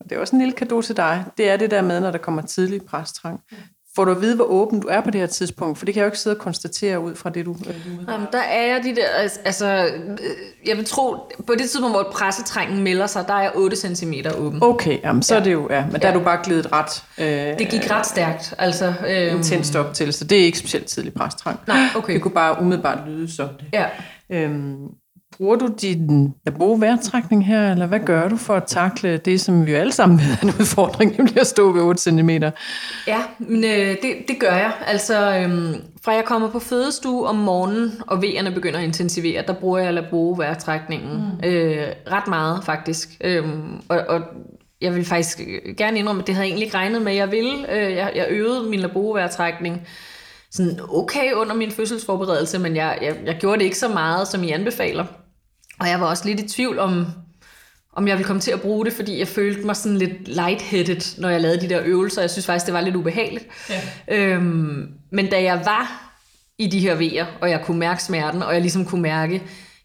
og 0.00 0.10
det 0.10 0.16
er 0.16 0.20
også 0.20 0.36
en 0.36 0.42
lille 0.42 0.54
kado 0.54 0.82
til 0.82 0.96
dig, 0.96 1.24
det 1.38 1.50
er 1.50 1.56
det 1.56 1.70
der 1.70 1.82
med, 1.82 2.00
når 2.00 2.10
der 2.10 2.18
kommer 2.18 2.42
tidlig 2.42 2.82
præstrang. 2.82 3.40
Får 4.00 4.04
du 4.04 4.10
at 4.10 4.20
vide, 4.20 4.36
hvor 4.36 4.44
åben 4.44 4.80
du 4.80 4.88
er 4.88 5.00
på 5.00 5.10
det 5.10 5.20
her 5.20 5.26
tidspunkt? 5.26 5.78
For 5.78 5.84
det 5.84 5.94
kan 5.94 6.00
jeg 6.00 6.04
jo 6.04 6.08
ikke 6.08 6.18
sidde 6.18 6.36
og 6.36 6.40
konstatere 6.40 7.00
ud 7.00 7.14
fra 7.14 7.30
det, 7.30 7.46
du... 7.46 7.56
Øh, 7.68 7.74
Jamen, 8.08 8.26
der 8.32 8.38
er 8.38 8.66
jeg 8.66 8.84
de 8.84 8.96
der... 8.96 9.06
Altså, 9.44 9.66
øh, 9.66 10.18
jeg 10.66 10.76
vil 10.76 10.84
tro, 10.84 11.16
på 11.46 11.52
det 11.52 11.60
tidspunkt, 11.60 11.96
hvor 11.96 12.08
pressetrængen 12.12 12.82
melder 12.82 13.06
sig, 13.06 13.24
der 13.28 13.34
er 13.34 13.42
jeg 13.42 13.52
8 13.54 13.76
cm 13.76 14.12
åben. 14.38 14.62
Okay, 14.62 14.98
jamen, 15.02 15.22
så 15.22 15.34
ja. 15.34 15.40
er 15.40 15.44
det 15.44 15.52
jo... 15.52 15.68
Ja, 15.70 15.84
men 15.92 16.00
der 16.00 16.08
ja. 16.08 16.14
er 16.14 16.18
du 16.18 16.24
bare 16.24 16.38
glidet 16.44 16.72
ret... 16.72 17.02
Øh, 17.18 17.58
det 17.58 17.68
gik 17.68 17.90
ret 17.90 18.06
stærkt, 18.06 18.54
altså... 18.58 18.94
Øh, 19.08 19.32
intenst 19.32 19.76
op 19.76 19.94
til, 19.94 20.12
så 20.12 20.24
det 20.24 20.40
er 20.40 20.44
ikke 20.44 20.58
specielt 20.58 20.86
tidlig 20.86 21.14
pressetrang. 21.14 21.60
Nej, 21.66 21.78
okay. 21.96 22.14
Det 22.14 22.22
kunne 22.22 22.34
bare 22.34 22.60
umiddelbart 22.60 22.98
lyde 23.08 23.26
det. 23.26 23.50
Ja. 23.72 23.86
Øhm, 24.30 24.76
Bruger 25.36 25.56
du 25.56 25.68
din 25.82 26.34
bruge 26.56 26.80
vejrtrækning 26.80 27.46
her, 27.46 27.72
eller 27.72 27.86
hvad 27.86 28.00
gør 28.00 28.28
du 28.28 28.36
for 28.36 28.54
at 28.54 28.64
takle 28.66 29.16
det, 29.16 29.40
som 29.40 29.66
vi 29.66 29.70
jo 29.70 29.78
alle 29.78 29.92
sammen 29.92 30.18
ved 30.18 30.26
er 30.26 30.42
en 30.42 30.48
udfordring, 30.48 31.12
nemlig 31.18 31.40
at 31.40 31.46
stå 31.46 31.72
ved 31.72 31.82
8 31.82 32.02
cm? 32.02 32.30
Ja, 33.06 33.22
men 33.38 33.64
øh, 33.64 33.96
det, 34.02 34.14
det 34.28 34.38
gør 34.40 34.52
jeg. 34.52 34.72
Altså, 34.86 35.36
øhm, 35.36 35.74
fra 36.04 36.12
jeg 36.12 36.24
kommer 36.24 36.50
på 36.50 36.58
fødestue 36.58 37.26
om 37.26 37.36
morgenen, 37.36 37.92
og 38.06 38.22
vejerne 38.22 38.50
begynder 38.50 38.78
at 38.78 38.84
intensivere, 38.84 39.44
der 39.46 39.52
bruger 39.52 39.78
jeg 39.78 40.04
bruge 40.10 40.38
vejrtrækningen 40.38 41.10
mm. 41.42 41.48
øh, 41.48 41.86
ret 42.10 42.28
meget, 42.28 42.64
faktisk. 42.64 43.08
Øhm, 43.20 43.80
og, 43.88 44.00
og 44.08 44.20
jeg 44.80 44.94
vil 44.94 45.04
faktisk 45.04 45.40
gerne 45.76 45.98
indrømme, 45.98 46.22
at 46.22 46.26
det 46.26 46.34
havde 46.34 46.46
jeg 46.46 46.50
egentlig 46.50 46.64
ikke 46.64 46.76
regnet 46.76 47.02
med, 47.02 47.12
jeg 47.12 47.30
ville. 47.30 47.72
Øh, 47.72 47.92
jeg, 47.92 48.12
jeg 48.14 48.26
øvede 48.30 48.70
min 48.70 48.80
laborovejrtrækning 48.80 49.86
sådan 50.50 50.80
okay 50.88 51.32
under 51.32 51.54
min 51.54 51.70
fødselsforberedelse, 51.70 52.58
men 52.58 52.76
jeg, 52.76 52.98
jeg, 53.02 53.16
jeg 53.26 53.36
gjorde 53.40 53.58
det 53.58 53.64
ikke 53.64 53.78
så 53.78 53.88
meget, 53.88 54.28
som 54.28 54.42
I 54.42 54.50
anbefaler. 54.50 55.06
Og 55.80 55.88
jeg 55.88 56.00
var 56.00 56.06
også 56.06 56.24
lidt 56.28 56.40
i 56.40 56.48
tvivl 56.48 56.78
om, 56.78 57.06
om 57.92 58.08
jeg 58.08 58.16
ville 58.16 58.26
komme 58.26 58.40
til 58.40 58.50
at 58.50 58.60
bruge 58.60 58.84
det, 58.84 58.92
fordi 58.92 59.18
jeg 59.18 59.28
følte 59.28 59.66
mig 59.66 59.76
sådan 59.76 59.98
lidt 59.98 60.28
lightheaded, 60.28 61.20
når 61.20 61.28
jeg 61.28 61.40
lavede 61.40 61.60
de 61.60 61.68
der 61.68 61.80
øvelser. 61.84 62.20
Jeg 62.22 62.30
synes 62.30 62.46
faktisk, 62.46 62.66
det 62.66 62.74
var 62.74 62.80
lidt 62.80 62.96
ubehageligt. 62.96 63.46
Ja. 63.70 63.80
Øhm, 64.08 64.88
men 65.12 65.30
da 65.30 65.42
jeg 65.42 65.62
var 65.64 66.12
i 66.58 66.66
de 66.66 66.80
her 66.80 66.94
vejer, 66.94 67.26
og 67.40 67.50
jeg 67.50 67.62
kunne 67.64 67.78
mærke 67.78 68.02
smerten, 68.02 68.42
og 68.42 68.52
jeg 68.52 68.60
ligesom 68.60 68.84
kunne 68.84 69.02
mærke, 69.02 69.32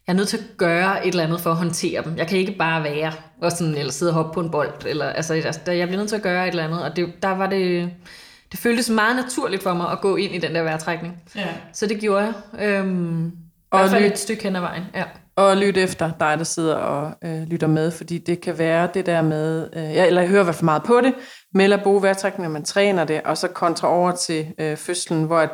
jeg 0.06 0.12
er 0.12 0.16
nødt 0.16 0.28
til 0.28 0.36
at 0.36 0.44
gøre 0.56 1.06
et 1.06 1.10
eller 1.10 1.24
andet 1.24 1.40
for 1.40 1.50
at 1.50 1.56
håndtere 1.56 2.04
dem. 2.04 2.16
Jeg 2.16 2.26
kan 2.26 2.38
ikke 2.38 2.56
bare 2.58 2.84
være, 2.84 3.12
og 3.42 3.52
sådan, 3.52 3.74
eller 3.74 3.92
sidde 3.92 4.10
og 4.10 4.14
hoppe 4.14 4.34
på 4.34 4.40
en 4.40 4.50
bold. 4.50 4.86
Eller, 4.86 5.06
altså, 5.06 5.34
jeg 5.34 5.54
bliver 5.64 5.96
nødt 5.96 6.08
til 6.08 6.16
at 6.16 6.22
gøre 6.22 6.48
et 6.48 6.50
eller 6.50 6.64
andet, 6.64 6.82
og 6.82 6.96
det, 6.96 7.12
der 7.22 7.28
var 7.28 7.46
det, 7.46 7.90
det 8.52 8.60
føltes 8.60 8.90
meget 8.90 9.16
naturligt 9.16 9.62
for 9.62 9.74
mig 9.74 9.90
at 9.90 10.00
gå 10.00 10.16
ind 10.16 10.34
i 10.34 10.38
den 10.38 10.54
der 10.54 10.62
vejrtrækning. 10.62 11.22
Ja. 11.36 11.48
Så 11.72 11.86
det 11.86 12.00
gjorde 12.00 12.24
jeg. 12.24 12.34
Øhm, 12.68 13.32
og 13.70 13.78
I 13.78 13.82
hvert 13.82 13.90
fald 13.90 14.04
et 14.04 14.18
stykke 14.18 14.42
hen 14.42 14.56
ad 14.56 14.60
vejen. 14.60 14.84
Ja. 14.94 15.04
Og 15.36 15.56
lytte 15.56 15.80
efter 15.80 16.10
dig, 16.20 16.38
der 16.38 16.44
sidder 16.44 16.74
og 16.74 17.12
øh, 17.24 17.42
lytter 17.42 17.66
med, 17.66 17.90
fordi 17.90 18.18
det 18.18 18.40
kan 18.40 18.58
være 18.58 18.88
det 18.94 19.06
der 19.06 19.22
med, 19.22 19.68
øh, 19.72 19.82
ja, 19.82 20.06
eller 20.06 20.20
jeg 20.20 20.30
hører 20.30 20.40
i 20.40 20.44
hvert 20.44 20.54
fald 20.54 20.64
meget 20.64 20.82
på 20.82 21.00
det, 21.00 21.14
med 21.54 21.72
at 21.72 21.82
bruge 21.82 22.02
vejrtrækning, 22.02 22.42
når 22.42 22.52
man 22.52 22.64
træner 22.64 23.04
det, 23.04 23.22
og 23.22 23.38
så 23.38 23.48
kontra 23.48 23.88
over 23.88 24.12
til 24.12 24.46
øh, 24.58 24.76
fødslen, 24.76 25.24
hvor 25.24 25.38
at, 25.38 25.50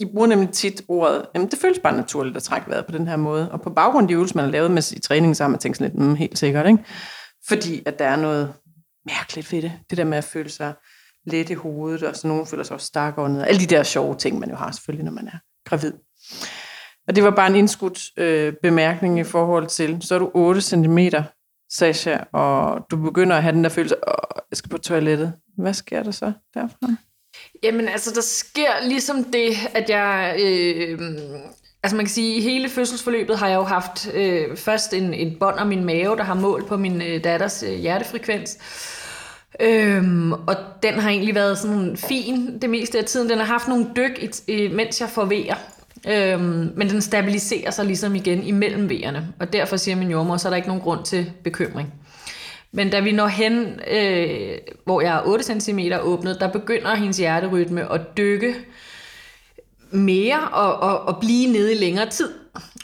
I 0.00 0.04
bruger 0.04 0.26
nemlig 0.26 0.50
tit 0.50 0.82
ordet, 0.88 1.26
jamen 1.34 1.50
det 1.50 1.58
føles 1.58 1.78
bare 1.78 1.96
naturligt 1.96 2.36
at 2.36 2.42
trække 2.42 2.70
vejret 2.70 2.86
på 2.86 2.92
den 2.92 3.08
her 3.08 3.16
måde, 3.16 3.52
og 3.52 3.62
på 3.62 3.70
baggrund 3.70 4.04
af 4.04 4.08
de 4.08 4.14
øvelser, 4.14 4.36
man 4.36 4.44
har 4.44 4.52
lavet 4.52 4.70
med 4.70 4.92
i 4.92 5.00
træningen, 5.00 5.34
så 5.34 5.44
har 5.44 5.48
man 5.48 5.58
tænkt 5.58 5.78
sådan 5.78 5.92
lidt, 5.92 6.06
mm, 6.06 6.14
helt 6.14 6.38
sikkert, 6.38 6.66
ikke? 6.66 6.84
Fordi 7.48 7.82
at 7.86 7.98
der 7.98 8.04
er 8.04 8.16
noget 8.16 8.52
mærkeligt 9.06 9.52
ved 9.52 9.62
det, 9.62 9.72
det 9.90 9.98
der 9.98 10.04
med 10.04 10.18
at 10.18 10.24
føle 10.24 10.48
sig 10.50 10.72
let 11.26 11.50
i 11.50 11.54
hovedet, 11.54 12.02
og 12.02 12.16
så 12.16 12.28
nogen 12.28 12.46
føler 12.46 12.64
sig 12.64 12.74
også 12.74 13.14
ned. 13.28 13.42
alle 13.42 13.60
de 13.60 13.66
der 13.66 13.82
sjove 13.82 14.16
ting, 14.16 14.38
man 14.38 14.50
jo 14.50 14.56
har 14.56 14.72
selvfølgelig, 14.72 15.04
når 15.04 15.12
man 15.12 15.26
er 15.26 15.38
gravid. 15.64 15.92
Og 17.08 17.16
det 17.16 17.24
var 17.24 17.30
bare 17.30 17.46
en 17.46 17.56
indskudt 17.56 18.18
øh, 18.18 18.52
bemærkning 18.62 19.18
i 19.18 19.24
forhold 19.24 19.66
til, 19.66 19.98
så 20.00 20.14
er 20.14 20.18
du 20.18 20.30
8 20.34 20.60
cm, 20.60 20.98
Sasha, 21.72 22.18
og 22.32 22.86
du 22.90 22.96
begynder 22.96 23.36
at 23.36 23.42
have 23.42 23.54
den 23.54 23.64
der 23.64 23.70
følelse, 23.70 23.96
åh, 24.08 24.42
jeg 24.50 24.56
skal 24.56 24.70
på 24.70 24.78
toilettet. 24.78 25.32
Hvad 25.58 25.74
sker 25.74 26.02
der 26.02 26.10
så 26.10 26.32
derfra? 26.54 26.94
Jamen 27.62 27.88
altså, 27.88 28.14
der 28.14 28.20
sker 28.20 28.88
ligesom 28.88 29.24
det, 29.24 29.52
at 29.74 29.90
jeg... 29.90 30.36
Øh, 30.40 30.98
altså 31.82 31.96
man 31.96 32.04
kan 32.04 32.12
sige, 32.12 32.32
at 32.32 32.38
i 32.38 32.42
hele 32.42 32.68
fødselsforløbet 32.68 33.38
har 33.38 33.48
jeg 33.48 33.56
jo 33.56 33.62
haft 33.62 34.14
øh, 34.14 34.56
først 34.56 34.94
en, 34.94 35.14
en 35.14 35.38
bånd 35.38 35.58
om 35.58 35.66
min 35.66 35.84
mave, 35.84 36.16
der 36.16 36.22
har 36.22 36.34
målt 36.34 36.66
på 36.66 36.76
min 36.76 37.02
øh, 37.02 37.24
datters 37.24 37.62
øh, 37.62 37.74
hjertefrekvens. 37.74 38.58
Øhm, 39.60 40.32
og 40.32 40.56
den 40.82 40.94
har 40.94 41.10
egentlig 41.10 41.34
været 41.34 41.58
sådan 41.58 41.96
fin 41.96 42.58
det 42.62 42.70
meste 42.70 42.98
af 42.98 43.04
tiden. 43.04 43.30
Den 43.30 43.38
har 43.38 43.44
haft 43.44 43.68
nogle 43.68 43.86
dyk, 43.96 44.42
i, 44.48 44.68
mens 44.68 45.00
jeg 45.00 45.08
forvejer. 45.08 45.56
Øhm, 46.08 46.72
men 46.76 46.88
den 46.88 47.00
stabiliserer 47.00 47.70
sig 47.70 47.84
ligesom 47.86 48.14
igen 48.14 48.42
imellem 48.42 48.90
vejerne. 48.90 49.28
Og 49.40 49.52
derfor 49.52 49.76
siger 49.76 49.96
min 49.96 50.10
jordmor, 50.10 50.36
så 50.36 50.48
er 50.48 50.50
der 50.50 50.56
ikke 50.56 50.68
nogen 50.68 50.82
grund 50.82 51.04
til 51.04 51.32
bekymring. 51.44 51.94
Men 52.72 52.90
da 52.90 53.00
vi 53.00 53.12
når 53.12 53.26
hen, 53.26 53.80
øh, 53.90 54.58
hvor 54.84 55.00
jeg 55.00 55.16
er 55.16 55.22
8 55.26 55.60
cm 55.60 55.78
åbnet, 56.02 56.40
der 56.40 56.48
begynder 56.48 56.94
hendes 56.94 57.18
hjerterytme 57.18 57.92
at 57.92 58.00
dykke 58.16 58.54
mere 59.90 60.48
og, 60.52 60.76
og, 60.76 61.00
og 61.08 61.20
blive 61.20 61.52
nede 61.52 61.74
i 61.74 61.78
længere 61.78 62.10
tid. 62.10 62.30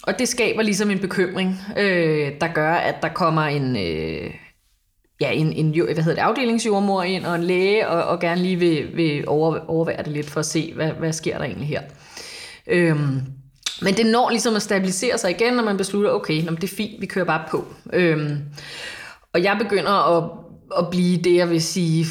Og 0.02 0.18
det 0.18 0.28
skaber 0.28 0.62
ligesom 0.62 0.90
en 0.90 0.98
bekymring, 0.98 1.60
øh, 1.78 2.32
der 2.40 2.52
gør, 2.54 2.72
at 2.72 2.94
der 3.02 3.08
kommer 3.08 3.42
en... 3.42 3.76
Øh, 3.76 4.30
ja, 5.20 5.30
en, 5.30 5.52
en 5.52 5.70
hvad 5.70 5.94
hedder 5.94 6.14
det, 6.14 6.18
afdelingsjordmor 6.18 7.02
ind 7.02 7.26
og 7.26 7.34
en 7.34 7.44
læge, 7.44 7.88
og, 7.88 8.04
og 8.04 8.20
gerne 8.20 8.42
lige 8.42 8.56
vil, 8.56 8.96
vil 8.96 9.28
over, 9.28 9.58
overvære 9.68 10.02
det 10.02 10.12
lidt 10.12 10.30
for 10.30 10.40
at 10.40 10.46
se, 10.46 10.72
hvad, 10.74 10.90
hvad 10.90 11.12
sker 11.12 11.38
der 11.38 11.44
egentlig 11.44 11.68
her. 11.68 11.82
Øhm, 12.66 13.20
men 13.82 13.94
det 13.94 14.06
når 14.06 14.30
ligesom 14.30 14.56
at 14.56 14.62
stabilisere 14.62 15.18
sig 15.18 15.30
igen, 15.30 15.54
når 15.54 15.62
man 15.62 15.76
beslutter, 15.76 16.10
okay, 16.10 16.42
det 16.42 16.64
er 16.64 16.76
fint, 16.76 17.00
vi 17.00 17.06
kører 17.06 17.24
bare 17.24 17.42
på. 17.50 17.64
Øhm, 17.92 18.38
og 19.32 19.42
jeg 19.42 19.56
begynder 19.62 20.16
at, 20.16 20.30
at 20.78 20.90
blive 20.90 21.18
det, 21.22 21.34
jeg 21.36 21.50
vil 21.50 21.62
sige, 21.62 22.06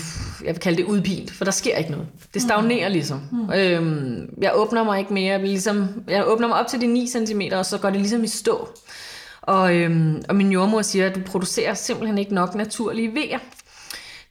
jeg 0.46 0.54
vil 0.54 0.60
kalde 0.60 0.78
det 0.78 0.86
udpint, 0.86 1.32
for 1.32 1.46
der 1.46 1.52
sker 1.52 1.78
ikke 1.78 1.92
noget. 1.92 2.08
Det 2.34 2.42
stagnerer 2.42 2.90
ligesom. 2.90 3.22
Mm. 3.32 3.52
Øhm, 3.54 4.30
jeg 4.42 4.52
åbner 4.56 4.84
mig 4.84 5.00
ikke 5.00 5.14
mere. 5.14 5.32
Jeg, 5.32 5.40
ligesom, 5.40 5.88
jeg 6.08 6.24
åbner 6.28 6.48
mig 6.48 6.60
op 6.60 6.68
til 6.68 6.82
de 6.82 6.88
9 6.88 7.08
cm, 7.08 7.42
og 7.52 7.66
så 7.66 7.78
går 7.78 7.90
det 7.90 8.00
ligesom 8.00 8.24
i 8.24 8.28
stå. 8.28 8.70
Og, 9.48 9.76
øhm, 9.76 10.24
og 10.30 10.36
min 10.36 10.52
jordmor 10.52 10.82
siger, 10.82 11.10
at 11.10 11.16
du 11.16 11.22
producerer 11.26 11.74
simpelthen 11.74 12.18
ikke 12.18 12.34
nok 12.34 12.56
naturlige 12.56 13.14
vejer 13.14 13.40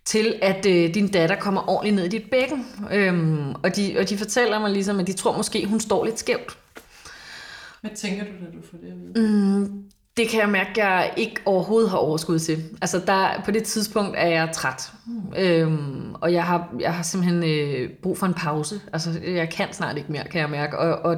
til 0.05 0.35
at 0.43 0.67
øh, 0.67 0.95
din 0.95 1.09
datter 1.09 1.37
kommer 1.37 1.71
ordentligt 1.71 1.97
ned 1.97 2.05
i 2.05 2.09
dit 2.09 2.31
bækken. 2.31 2.67
Øhm, 2.93 3.51
og, 3.51 3.77
de, 3.77 3.97
og 3.99 4.09
de 4.09 4.19
fortæller 4.19 4.59
mig 4.59 4.71
ligesom, 4.71 5.01
at 5.01 5.07
de 5.07 5.13
tror 5.13 5.37
måske, 5.37 5.67
hun 5.67 5.81
står 5.81 6.05
lidt 6.05 6.19
skævt. 6.19 6.59
Hvad 7.81 7.91
tænker 7.97 8.25
du, 8.25 8.31
da 8.31 8.51
du 8.57 8.67
får 8.71 8.79
det 8.79 8.87
at 8.87 9.23
vide? 9.23 9.59
Mm, 9.59 9.83
det 10.17 10.29
kan 10.29 10.41
jeg 10.41 10.49
mærke, 10.49 10.71
at 10.71 10.77
jeg 10.77 11.13
ikke 11.17 11.41
overhovedet 11.45 11.91
har 11.91 11.97
overskud 11.97 12.39
til. 12.39 12.65
Altså 12.83 13.03
der, 13.07 13.43
på 13.45 13.51
det 13.51 13.65
tidspunkt 13.65 14.15
er 14.19 14.29
jeg 14.29 14.51
træt. 14.55 14.93
Mm. 15.07 15.35
Øhm, 15.37 16.06
og 16.21 16.33
jeg 16.33 16.45
har, 16.45 16.69
jeg 16.81 16.95
har 16.95 17.03
simpelthen 17.03 17.45
øh, 17.45 17.91
brug 18.03 18.19
for 18.19 18.27
en 18.27 18.35
pause. 18.35 18.81
Altså 18.93 19.11
jeg 19.27 19.51
kan 19.51 19.73
snart 19.73 19.97
ikke 19.97 20.13
mere, 20.13 20.25
kan 20.25 20.41
jeg 20.41 20.51
mærke. 20.51 20.79
Og, 20.79 20.99
og 20.99 21.17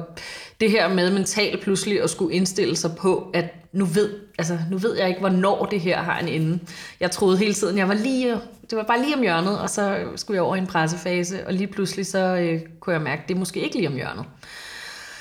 det 0.59 0.71
her 0.71 0.93
med 0.93 1.11
mentalt 1.11 1.61
pludselig 1.61 2.03
at 2.03 2.09
skulle 2.09 2.35
indstille 2.35 2.75
sig 2.75 2.91
på, 2.95 3.31
at 3.33 3.45
nu 3.73 3.85
ved, 3.85 4.09
altså, 4.37 4.57
nu 4.71 4.77
ved 4.77 4.97
jeg 4.97 5.07
ikke, 5.07 5.19
hvornår 5.19 5.65
det 5.65 5.79
her 5.79 6.01
har 6.01 6.19
en 6.19 6.27
ende. 6.27 6.59
Jeg 6.99 7.11
troede 7.11 7.37
hele 7.37 7.53
tiden, 7.53 7.77
jeg 7.77 7.87
var 7.87 7.93
lige, 7.93 8.31
det 8.69 8.77
var 8.77 8.83
bare 8.83 9.01
lige 9.01 9.15
om 9.15 9.21
hjørnet, 9.21 9.59
og 9.59 9.69
så 9.69 9.99
skulle 10.15 10.35
jeg 10.35 10.43
over 10.43 10.55
i 10.55 10.59
en 10.59 10.67
pressefase, 10.67 11.47
og 11.47 11.53
lige 11.53 11.67
pludselig 11.67 12.05
så 12.05 12.19
øh, 12.19 12.61
kunne 12.79 12.93
jeg 12.93 13.01
mærke, 13.01 13.21
at 13.21 13.27
det 13.27 13.35
er 13.35 13.39
måske 13.39 13.59
ikke 13.59 13.75
lige 13.75 13.87
om 13.87 13.95
hjørnet. 13.95 14.25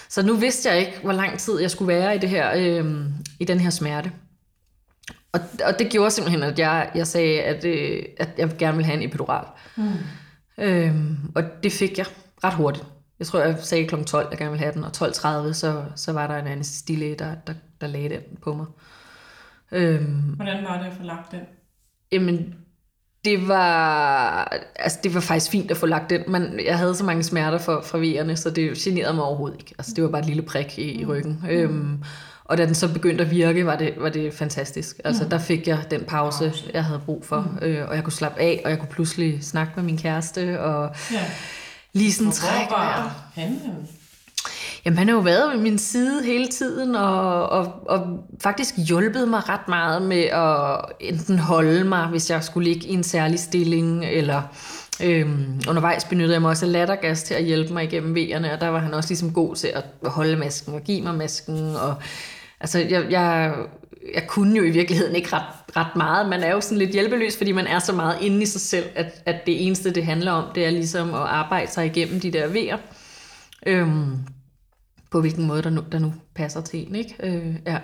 Så 0.08 0.26
nu 0.26 0.34
vidste 0.34 0.68
jeg 0.68 0.78
ikke, 0.78 0.98
hvor 1.02 1.12
lang 1.12 1.38
tid 1.38 1.60
jeg 1.60 1.70
skulle 1.70 1.94
være 1.94 2.16
i, 2.16 2.18
det 2.18 2.28
her, 2.28 2.52
øh, 2.56 2.84
i 3.40 3.44
den 3.44 3.60
her 3.60 3.70
smerte. 3.70 4.12
Og, 5.38 5.66
og 5.66 5.78
det 5.78 5.90
gjorde 5.90 6.10
simpelthen, 6.10 6.42
at 6.42 6.58
jeg, 6.58 6.90
jeg 6.94 7.06
sagde, 7.06 7.42
at, 7.42 7.64
øh, 7.64 8.02
at 8.18 8.28
jeg 8.38 8.50
gerne 8.58 8.76
ville 8.76 8.86
have 8.86 9.02
en 9.02 9.08
epidural. 9.08 9.44
Mm. 9.76 9.92
Øh, 10.58 10.94
og 11.34 11.42
det 11.62 11.72
fik 11.72 11.98
jeg 11.98 12.06
ret 12.44 12.54
hurtigt. 12.54 12.86
Jeg 13.18 13.26
tror, 13.26 13.40
jeg 13.40 13.58
sagde 13.58 13.86
kl. 13.86 14.02
12, 14.04 14.26
at 14.26 14.30
jeg 14.30 14.38
gerne 14.38 14.50
ville 14.50 14.64
have 14.64 14.74
den, 14.74 14.84
og 14.84 14.90
12.30, 14.96 15.52
så, 15.52 15.84
så 15.96 16.12
var 16.12 16.26
der 16.26 16.36
en 16.36 16.46
anestesilæge, 16.46 17.14
der, 17.14 17.34
der, 17.46 17.54
der 17.80 17.86
lagde 17.86 18.08
den 18.08 18.22
på 18.42 18.54
mig. 18.54 18.66
Øh, 19.72 20.02
Hvordan 20.36 20.64
var 20.64 20.78
det 20.78 20.86
at 20.86 20.92
få 20.92 21.02
lagt 21.02 21.32
den? 21.32 21.40
Jamen, 22.12 22.54
det 23.24 23.48
var, 23.48 24.44
altså 24.76 24.98
det 25.02 25.14
var 25.14 25.20
faktisk 25.20 25.50
fint 25.50 25.70
at 25.70 25.76
få 25.76 25.86
lagt 25.86 26.10
den, 26.10 26.24
men 26.28 26.60
jeg 26.64 26.78
havde 26.78 26.94
så 26.94 27.04
mange 27.04 27.22
smerter 27.22 27.58
fra 27.58 27.98
vejerne, 27.98 28.36
så 28.36 28.50
det 28.50 28.76
generede 28.76 29.14
mig 29.14 29.24
overhovedet 29.24 29.60
ikke. 29.60 29.74
Altså 29.78 29.92
det 29.94 30.04
var 30.04 30.10
bare 30.10 30.20
et 30.20 30.26
lille 30.26 30.42
prik 30.42 30.78
i, 30.78 31.00
i 31.00 31.04
ryggen. 31.06 31.40
Mm. 31.42 31.48
Øhm, 31.48 32.02
og 32.48 32.58
da 32.58 32.66
den 32.66 32.74
så 32.74 32.92
begyndte 32.92 33.24
at 33.24 33.30
virke, 33.30 33.66
var 33.66 33.76
det, 33.76 33.94
var 33.96 34.08
det 34.08 34.34
fantastisk. 34.34 35.00
Altså 35.04 35.24
mm. 35.24 35.30
der 35.30 35.38
fik 35.38 35.68
jeg 35.68 35.78
den 35.90 36.04
pause, 36.04 36.52
jeg 36.74 36.84
havde 36.84 37.00
brug 37.06 37.24
for, 37.26 37.40
mm. 37.60 37.66
øh, 37.66 37.88
og 37.88 37.94
jeg 37.94 38.04
kunne 38.04 38.12
slappe 38.12 38.40
af, 38.40 38.60
og 38.64 38.70
jeg 38.70 38.78
kunne 38.78 38.88
pludselig 38.88 39.44
snakke 39.44 39.72
med 39.76 39.84
min 39.84 39.98
kæreste, 39.98 40.60
og 40.60 40.90
ja. 41.12 41.24
lige 41.92 42.12
sådan 42.12 42.32
trække 42.32 42.70
vejret. 42.70 43.10
Jamen, 44.84 44.98
han 44.98 45.08
har 45.08 45.14
jo 45.14 45.20
været 45.20 45.52
ved 45.52 45.60
min 45.62 45.78
side 45.78 46.24
hele 46.24 46.46
tiden, 46.46 46.94
og, 46.94 47.48
og, 47.48 47.88
og 47.88 48.24
faktisk 48.42 48.74
hjulpet 48.88 49.28
mig 49.28 49.48
ret 49.48 49.68
meget 49.68 50.02
med 50.02 50.22
at 50.22 50.80
enten 51.00 51.38
holde 51.38 51.84
mig, 51.84 52.06
hvis 52.06 52.30
jeg 52.30 52.44
skulle 52.44 52.72
ligge 52.72 52.88
i 52.88 52.92
en 52.92 53.02
særlig 53.02 53.38
stilling, 53.38 54.04
eller 54.04 54.42
øhm, 55.02 55.60
undervejs 55.68 56.04
benyttede 56.04 56.32
jeg 56.32 56.42
mig 56.42 56.50
også 56.50 56.66
af 56.66 56.72
lattergas 56.72 57.22
til 57.22 57.34
at 57.34 57.44
hjælpe 57.44 57.72
mig 57.72 57.84
igennem 57.84 58.14
vejerne, 58.14 58.52
og 58.52 58.60
der 58.60 58.68
var 58.68 58.78
han 58.78 58.94
også 58.94 59.10
ligesom 59.10 59.32
god 59.32 59.56
til 59.56 59.70
at 59.74 60.10
holde 60.10 60.36
masken 60.36 60.74
og 60.74 60.80
give 60.80 61.02
mig 61.02 61.14
masken, 61.14 61.76
og 61.76 61.94
altså, 62.60 62.78
jeg, 62.78 63.06
jeg, 63.10 63.54
jeg 64.14 64.26
kunne 64.28 64.56
jo 64.56 64.64
i 64.64 64.70
virkeligheden 64.70 65.16
ikke 65.16 65.28
ret, 65.32 65.76
ret 65.76 65.96
meget. 65.96 66.28
Man 66.28 66.42
er 66.42 66.52
jo 66.52 66.60
sådan 66.60 66.78
lidt 66.78 66.90
hjælpeløs, 66.90 67.36
fordi 67.36 67.52
man 67.52 67.66
er 67.66 67.78
så 67.78 67.92
meget 67.92 68.22
inde 68.22 68.42
i 68.42 68.46
sig 68.46 68.60
selv, 68.60 68.86
at, 68.94 69.22
at 69.26 69.46
det 69.46 69.66
eneste, 69.66 69.90
det 69.90 70.04
handler 70.04 70.32
om, 70.32 70.44
det 70.54 70.66
er 70.66 70.70
ligesom 70.70 71.14
at 71.14 71.20
arbejde 71.20 71.70
sig 71.70 71.86
igennem 71.86 72.20
de 72.20 72.30
der 72.30 72.46
vejer. 72.46 72.78
Øhm, 73.66 74.16
på 75.10 75.20
hvilken 75.20 75.46
måde 75.46 75.62
der 75.62 75.70
nu, 75.70 75.82
der 75.92 75.98
nu 75.98 76.12
passer 76.34 76.60
til 76.60 76.88
en. 76.88 76.94
Ikke? 76.94 77.14
Øh, 77.22 77.54
ja. 77.66 77.78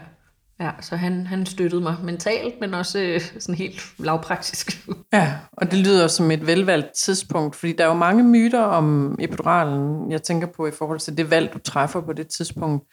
Ja, 0.61 0.71
så 0.81 0.97
han, 0.97 1.27
han 1.27 1.47
støttede 1.47 1.83
mig 1.83 1.97
mentalt, 2.03 2.61
men 2.61 2.75
også 2.75 2.99
øh, 2.99 3.21
sådan 3.39 3.55
helt 3.55 3.81
lavpraktisk. 3.99 4.79
Ja, 5.13 5.33
og 5.53 5.71
det 5.71 5.79
lyder 5.79 6.09
som 6.09 6.31
et 6.31 6.47
velvalgt 6.47 6.87
tidspunkt, 7.05 7.57
fordi 7.57 7.73
der 7.73 7.85
er 7.85 7.89
jo 7.89 7.95
mange 7.95 8.25
myter 8.25 8.61
om 8.61 9.17
epiduralen, 9.21 10.11
jeg 10.11 10.23
tænker 10.23 10.49
på 10.57 10.67
i 10.67 10.71
forhold 10.71 11.01
til 11.01 11.17
det 11.17 11.31
valg, 11.31 11.53
du 11.55 11.59
træffer 11.59 12.01
på 12.01 12.13
det 12.13 12.27
tidspunkt. 12.29 12.85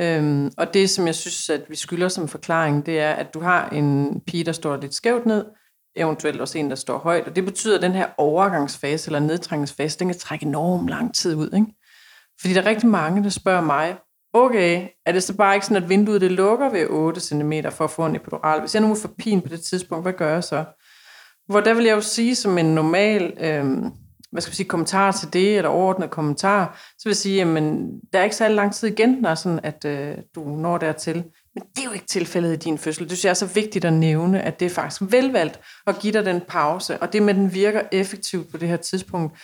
Øhm, 0.00 0.50
og 0.56 0.74
det, 0.74 0.90
som 0.90 1.06
jeg 1.06 1.14
synes, 1.14 1.50
at 1.50 1.62
vi 1.68 1.76
skylder 1.76 2.08
som 2.08 2.28
forklaring, 2.28 2.86
det 2.86 3.00
er, 3.00 3.12
at 3.12 3.34
du 3.34 3.40
har 3.40 3.68
en 3.68 4.20
pige, 4.26 4.44
der 4.44 4.52
står 4.52 4.76
lidt 4.76 4.94
skævt 4.94 5.26
ned, 5.26 5.44
eventuelt 5.96 6.40
også 6.40 6.58
en, 6.58 6.70
der 6.70 6.76
står 6.76 6.98
højt, 6.98 7.28
og 7.28 7.36
det 7.36 7.44
betyder, 7.44 7.76
at 7.76 7.82
den 7.82 7.92
her 7.92 8.06
overgangsfase 8.18 9.08
eller 9.08 9.18
nedtrækningsfase, 9.18 9.98
den 9.98 10.08
kan 10.08 10.18
trække 10.18 10.46
enormt 10.46 10.88
lang 10.88 11.14
tid 11.14 11.34
ud, 11.34 11.50
ikke? 11.54 11.66
Fordi 12.40 12.54
der 12.54 12.62
er 12.62 12.66
rigtig 12.66 12.88
mange, 12.88 13.22
der 13.22 13.28
spørger 13.30 13.60
mig, 13.60 13.96
okay, 14.32 14.88
er 15.06 15.12
det 15.12 15.22
så 15.22 15.36
bare 15.36 15.54
ikke 15.54 15.66
sådan, 15.66 15.82
at 15.82 15.88
vinduet 15.88 16.20
det 16.20 16.32
lukker 16.32 16.70
ved 16.70 16.86
8 16.90 17.20
cm 17.20 17.52
for 17.70 17.84
at 17.84 17.90
få 17.90 18.06
en 18.06 18.16
epidural? 18.16 18.60
Hvis 18.60 18.74
jeg 18.74 18.82
nu 18.82 18.94
får 18.94 19.10
pin 19.18 19.42
på 19.42 19.48
det 19.48 19.62
tidspunkt, 19.62 20.04
hvad 20.04 20.12
gør 20.12 20.32
jeg 20.32 20.44
så? 20.44 20.64
Hvor 21.46 21.60
der 21.60 21.74
vil 21.74 21.84
jeg 21.84 21.96
jo 21.96 22.00
sige 22.00 22.34
som 22.34 22.58
en 22.58 22.74
normal 22.74 23.34
øhm, 23.40 23.90
hvad 24.32 24.42
skal 24.42 24.50
man 24.50 24.54
sige, 24.54 24.68
kommentar 24.68 25.12
til 25.12 25.32
det, 25.32 25.56
eller 25.56 25.68
overordnede 25.68 26.10
kommentar, 26.10 26.80
så 26.98 27.02
vil 27.04 27.10
jeg 27.10 27.16
sige, 27.16 27.42
at 27.42 27.48
der 28.12 28.18
er 28.18 28.24
ikke 28.24 28.36
så 28.36 28.48
lang 28.48 28.74
tid 28.74 28.88
igen, 28.88 29.10
når 29.10 29.34
sådan, 29.34 29.60
at 29.62 29.84
øh, 29.84 30.16
du 30.34 30.44
når 30.44 30.78
dertil. 30.78 31.24
Men 31.54 31.64
det 31.76 31.80
er 31.80 31.84
jo 31.84 31.92
ikke 31.92 32.06
tilfældet 32.06 32.52
i 32.52 32.56
din 32.56 32.78
fødsel. 32.78 33.02
Det 33.08 33.10
synes 33.10 33.24
jeg 33.24 33.30
er 33.30 33.34
så 33.34 33.46
vigtigt 33.46 33.84
at 33.84 33.92
nævne, 33.92 34.42
at 34.42 34.60
det 34.60 34.66
er 34.66 34.70
faktisk 34.70 35.12
velvalgt 35.12 35.60
at 35.86 35.98
give 35.98 36.12
dig 36.12 36.24
den 36.24 36.40
pause, 36.48 36.98
og 36.98 37.12
det 37.12 37.22
med, 37.22 37.34
at 37.34 37.36
den 37.36 37.54
virker 37.54 37.82
effektivt 37.92 38.50
på 38.50 38.56
det 38.56 38.68
her 38.68 38.76
tidspunkt, 38.76 39.38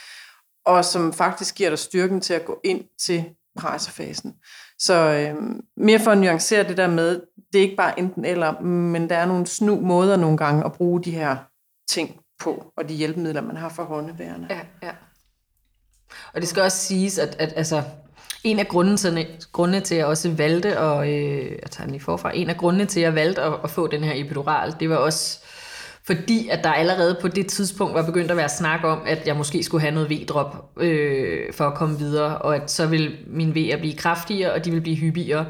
og 0.66 0.84
som 0.84 1.12
faktisk 1.12 1.54
giver 1.54 1.68
dig 1.68 1.78
styrken 1.78 2.20
til 2.20 2.34
at 2.34 2.44
gå 2.44 2.60
ind 2.64 2.84
til 3.06 3.24
pressefasen. 3.58 4.34
Så 4.78 4.94
øh, 4.94 5.34
mere 5.76 5.98
for 5.98 6.10
at 6.10 6.18
nuancere 6.18 6.68
det 6.68 6.76
der 6.76 6.88
med, 6.88 7.20
det 7.52 7.58
er 7.58 7.62
ikke 7.62 7.76
bare 7.76 7.98
enten 7.98 8.24
eller, 8.24 8.60
men 8.60 9.10
der 9.10 9.16
er 9.16 9.26
nogle 9.26 9.46
snu 9.46 9.80
måder 9.80 10.16
nogle 10.16 10.36
gange 10.36 10.64
at 10.64 10.72
bruge 10.72 11.04
de 11.04 11.10
her 11.10 11.36
ting 11.88 12.20
på, 12.38 12.72
og 12.76 12.88
de 12.88 12.94
hjælpemidler, 12.94 13.40
man 13.40 13.56
har 13.56 13.68
for 13.68 13.84
håndeværende. 13.84 14.46
Ja, 14.50 14.60
ja. 14.82 14.92
Og 16.34 16.40
det 16.40 16.48
skal 16.48 16.62
også 16.62 16.78
siges, 16.78 17.18
at, 17.18 17.36
at 17.38 17.52
altså, 17.56 17.82
en 18.44 18.58
af 18.58 18.68
grundene 18.68 18.96
til, 18.96 19.26
grundene 19.52 19.80
til, 19.80 19.94
at 19.94 19.98
jeg 19.98 20.06
også 20.06 20.30
valgte, 20.30 20.80
og 20.80 21.08
øh, 21.08 21.50
jeg 21.62 21.70
tager 21.70 21.84
den 21.84 21.90
lige 21.90 22.02
forfra, 22.02 22.36
en 22.36 22.50
af 22.50 22.56
grundene 22.56 22.84
til, 22.84 23.00
at 23.00 23.04
jeg 23.04 23.14
valgte 23.14 23.42
at, 23.42 23.52
at 23.64 23.70
få 23.70 23.86
den 23.86 24.04
her 24.04 24.12
epidural, 24.14 24.74
det 24.80 24.90
var 24.90 24.96
også 24.96 25.40
fordi 26.06 26.48
at 26.48 26.64
der 26.64 26.72
allerede 26.72 27.18
på 27.20 27.28
det 27.28 27.46
tidspunkt 27.46 27.94
var 27.94 28.06
begyndt 28.06 28.30
at 28.30 28.36
være 28.36 28.48
snak 28.48 28.84
om, 28.84 29.02
at 29.06 29.26
jeg 29.26 29.36
måske 29.36 29.62
skulle 29.62 29.80
have 29.80 29.94
noget 29.94 30.10
V-drop 30.10 30.70
øh, 30.76 31.52
for 31.52 31.64
at 31.64 31.74
komme 31.74 31.98
videre, 31.98 32.38
og 32.38 32.56
at 32.56 32.70
så 32.70 32.86
ville 32.86 33.16
min 33.26 33.50
V'er 33.50 33.78
blive 33.78 33.96
kraftigere, 33.96 34.52
og 34.52 34.64
de 34.64 34.70
ville 34.70 34.82
blive 34.82 34.96
hyppigere. 34.96 35.46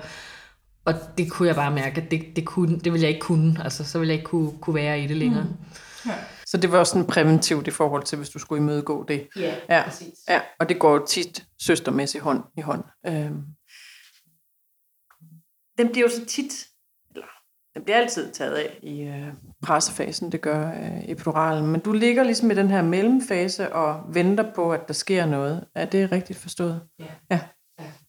Og 0.85 0.95
det 1.19 1.31
kunne 1.31 1.49
jeg 1.49 1.57
bare 1.57 1.71
mærke, 1.71 2.01
at 2.01 2.11
det, 2.11 2.37
det, 2.37 2.45
kunne, 2.45 2.79
det 2.79 2.93
ville 2.93 3.03
jeg 3.03 3.09
ikke 3.09 3.21
kunne. 3.21 3.57
Altså, 3.65 3.85
så 3.85 3.99
ville 3.99 4.13
jeg 4.13 4.19
ikke 4.19 4.31
kunne, 4.31 4.53
kunne 4.61 4.75
være 4.75 5.01
i 5.01 5.07
det 5.07 5.17
længere. 5.17 5.45
Mm. 5.45 6.11
Ja. 6.11 6.15
Så 6.47 6.57
det 6.57 6.73
var 6.73 6.79
også 6.79 6.93
sådan 6.93 7.07
præventivt 7.07 7.67
i 7.67 7.71
forhold 7.71 8.03
til, 8.03 8.19
hvis 8.19 8.31
du 8.31 8.39
skulle 8.39 8.63
imødegå 8.63 9.05
det. 9.05 9.29
Ja, 9.37 9.57
ja. 9.69 9.83
præcis. 9.85 10.19
Ja, 10.29 10.41
og 10.61 10.69
det 10.69 10.79
går 10.79 11.07
tit 11.07 11.45
søstermæssigt 11.61 12.25
hånd 12.25 12.45
i 12.59 12.61
hånd. 12.61 12.85
Øhm. 13.07 13.43
Den 15.79 15.93
bliver 15.93 16.09
jo 16.09 16.11
så 16.11 16.25
tit 16.25 16.67
den 17.77 17.85
bliver 17.85 17.97
altid 17.97 18.33
taget 18.33 18.55
af 18.55 18.79
i 18.83 19.03
øh, 19.03 19.27
pressefasen, 19.63 20.33
det 20.33 20.41
gør 20.41 20.71
øh, 20.71 21.09
epiduralen. 21.09 21.67
Men 21.67 21.81
du 21.81 21.93
ligger 21.93 22.23
ligesom 22.23 22.51
i 22.51 22.55
den 22.55 22.71
her 22.71 22.83
mellemfase 22.83 23.73
og 23.73 24.15
venter 24.15 24.53
på, 24.55 24.73
at 24.73 24.89
der 24.89 24.95
sker 24.95 25.27
noget. 25.27 25.65
Er 25.75 25.85
det 25.85 26.13
rigtigt 26.13 26.39
forstået? 26.39 26.81
Ja. 26.99 27.05
ja. 27.31 27.41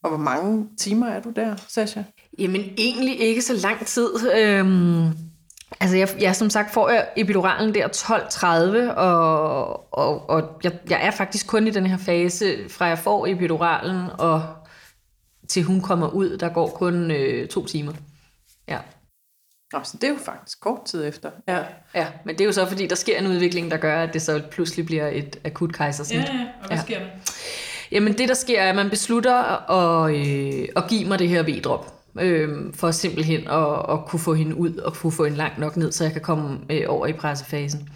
Og 0.03 0.09
hvor 0.09 0.17
mange 0.17 0.69
timer 0.77 1.07
er 1.07 1.21
du 1.21 1.31
der, 1.31 1.55
Sasha? 1.67 2.03
Jamen 2.39 2.61
egentlig 2.77 3.19
ikke 3.19 3.41
så 3.41 3.53
lang 3.53 3.85
tid. 3.85 4.09
Øhm, 4.35 5.07
altså 5.79 5.97
jeg, 5.97 6.09
jeg 6.19 6.35
som 6.35 6.49
sagt 6.49 6.73
får 6.73 6.91
epiduralen 7.15 7.75
der 7.75 7.87
12.30, 7.87 8.93
og, 8.93 9.93
og, 9.93 10.29
og 10.29 10.59
jeg, 10.63 10.71
jeg 10.89 11.05
er 11.05 11.11
faktisk 11.11 11.47
kun 11.47 11.67
i 11.67 11.71
den 11.71 11.85
her 11.85 11.97
fase, 11.97 12.69
fra 12.69 12.85
jeg 12.85 12.99
får 12.99 13.27
epiduralen 13.27 14.09
og 14.19 14.43
til 15.47 15.63
hun 15.63 15.81
kommer 15.81 16.09
ud, 16.09 16.37
der 16.37 16.49
går 16.49 16.67
kun 16.67 17.11
øh, 17.11 17.47
to 17.47 17.65
timer. 17.65 17.93
Ja. 18.67 18.77
Nå, 19.73 19.79
så 19.83 19.97
det 20.01 20.03
er 20.03 20.11
jo 20.11 20.17
faktisk 20.25 20.59
kort 20.59 20.85
tid 20.85 21.07
efter. 21.07 21.31
Ja. 21.47 21.63
ja, 21.95 22.07
men 22.25 22.35
det 22.35 22.41
er 22.41 22.45
jo 22.45 22.51
så, 22.51 22.65
fordi 22.65 22.87
der 22.87 22.95
sker 22.95 23.17
en 23.17 23.27
udvikling, 23.27 23.71
der 23.71 23.77
gør, 23.77 24.03
at 24.03 24.13
det 24.13 24.21
så 24.21 24.41
pludselig 24.51 24.85
bliver 24.85 25.07
et 25.07 25.39
akut 25.45 25.73
kejsersnit. 25.73 26.19
Ja, 26.19 26.23
ja, 26.23 26.47
og 26.61 26.67
hvad 26.67 26.77
ja. 26.77 26.83
sker 26.83 26.99
der? 26.99 27.05
Jamen 27.91 28.17
det, 28.17 28.29
der 28.29 28.33
sker, 28.33 28.61
er, 28.61 28.69
at 28.69 28.75
man 28.75 28.89
beslutter 28.89 29.71
at, 29.71 30.15
øh, 30.15 30.67
at 30.75 30.83
give 30.89 31.07
mig 31.07 31.19
det 31.19 31.29
her 31.29 31.43
V-drop. 31.43 31.96
Øh, 32.21 32.73
for 32.73 32.91
simpelthen 32.91 33.47
at, 33.47 33.91
at 33.91 34.05
kunne 34.07 34.19
få 34.19 34.33
hende 34.33 34.55
ud 34.55 34.75
og 34.75 34.93
kunne 34.93 35.11
få 35.11 35.23
hende 35.23 35.37
langt 35.37 35.57
nok 35.57 35.77
ned, 35.77 35.91
så 35.91 36.03
jeg 36.03 36.13
kan 36.13 36.21
komme 36.21 36.59
øh, 36.69 36.83
over 36.87 37.07
i 37.07 37.13
pressefasen. 37.13 37.89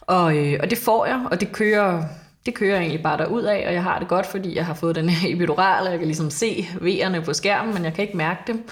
Og, 0.00 0.36
øh, 0.36 0.58
og 0.62 0.70
det 0.70 0.78
får 0.78 1.06
jeg, 1.06 1.26
og 1.30 1.40
det 1.40 1.52
kører, 1.52 2.04
det 2.46 2.54
kører 2.54 2.78
egentlig 2.78 3.02
bare 3.02 3.18
derud 3.18 3.42
af, 3.42 3.64
og 3.66 3.74
jeg 3.74 3.82
har 3.82 3.98
det 3.98 4.08
godt, 4.08 4.26
fordi 4.26 4.56
jeg 4.56 4.66
har 4.66 4.74
fået 4.74 4.96
den 4.96 5.08
her 5.08 5.34
epidural, 5.34 5.86
og 5.86 5.90
jeg 5.90 5.98
kan 5.98 6.08
ligesom 6.08 6.30
se 6.30 6.66
V'erne 6.80 7.24
på 7.24 7.32
skærmen, 7.32 7.74
men 7.74 7.84
jeg 7.84 7.94
kan 7.94 8.04
ikke 8.04 8.16
mærke 8.16 8.40
dem. 8.46 8.64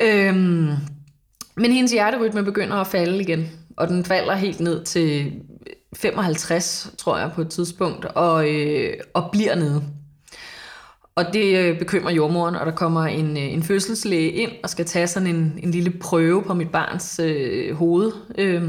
Øh, 0.00 0.34
men 1.56 1.72
hendes 1.72 1.92
hjerterytme 1.92 2.44
begynder 2.44 2.76
at 2.76 2.86
falde 2.86 3.20
igen, 3.20 3.50
og 3.76 3.88
den 3.88 4.04
falder 4.04 4.34
helt 4.34 4.60
ned 4.60 4.84
til 4.84 5.32
55, 5.96 6.90
tror 6.98 7.18
jeg, 7.18 7.30
på 7.34 7.40
et 7.40 7.48
tidspunkt, 7.48 8.04
og, 8.04 8.54
øh, 8.54 8.92
og 9.14 9.28
bliver 9.32 9.54
nede. 9.54 9.82
Og 11.14 11.24
det 11.32 11.58
øh, 11.58 11.78
bekymrer 11.78 12.12
jordmoren, 12.12 12.54
og 12.54 12.66
der 12.66 12.72
kommer 12.72 13.06
en, 13.06 13.36
øh, 13.36 13.52
en 13.52 13.62
fødselslæge 13.62 14.30
ind 14.30 14.50
og 14.62 14.70
skal 14.70 14.84
tage 14.84 15.06
sådan 15.06 15.28
en, 15.28 15.58
en 15.62 15.70
lille 15.70 15.90
prøve 15.90 16.42
på 16.42 16.54
mit 16.54 16.70
barns 16.70 17.20
øh, 17.22 17.74
hoved. 17.76 18.12
Øh, 18.38 18.62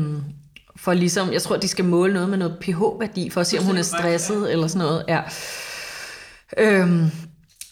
for 0.76 0.94
ligesom, 0.94 1.34
jeg 1.34 1.42
tror, 1.42 1.58
de 1.58 1.68
skal 1.68 1.86
måle 1.86 2.14
noget 2.14 2.30
med 2.30 2.38
noget 2.38 2.58
pH-værdi, 2.62 3.30
for 3.30 3.42
at 3.42 3.48
se, 3.48 3.60
om 3.60 3.66
hun 3.66 3.78
er 3.78 3.82
stresset 3.82 4.52
eller 4.52 4.68
sådan 4.68 4.88
noget. 4.88 5.06
Ja. 5.08 5.22
Øhm, 6.58 7.06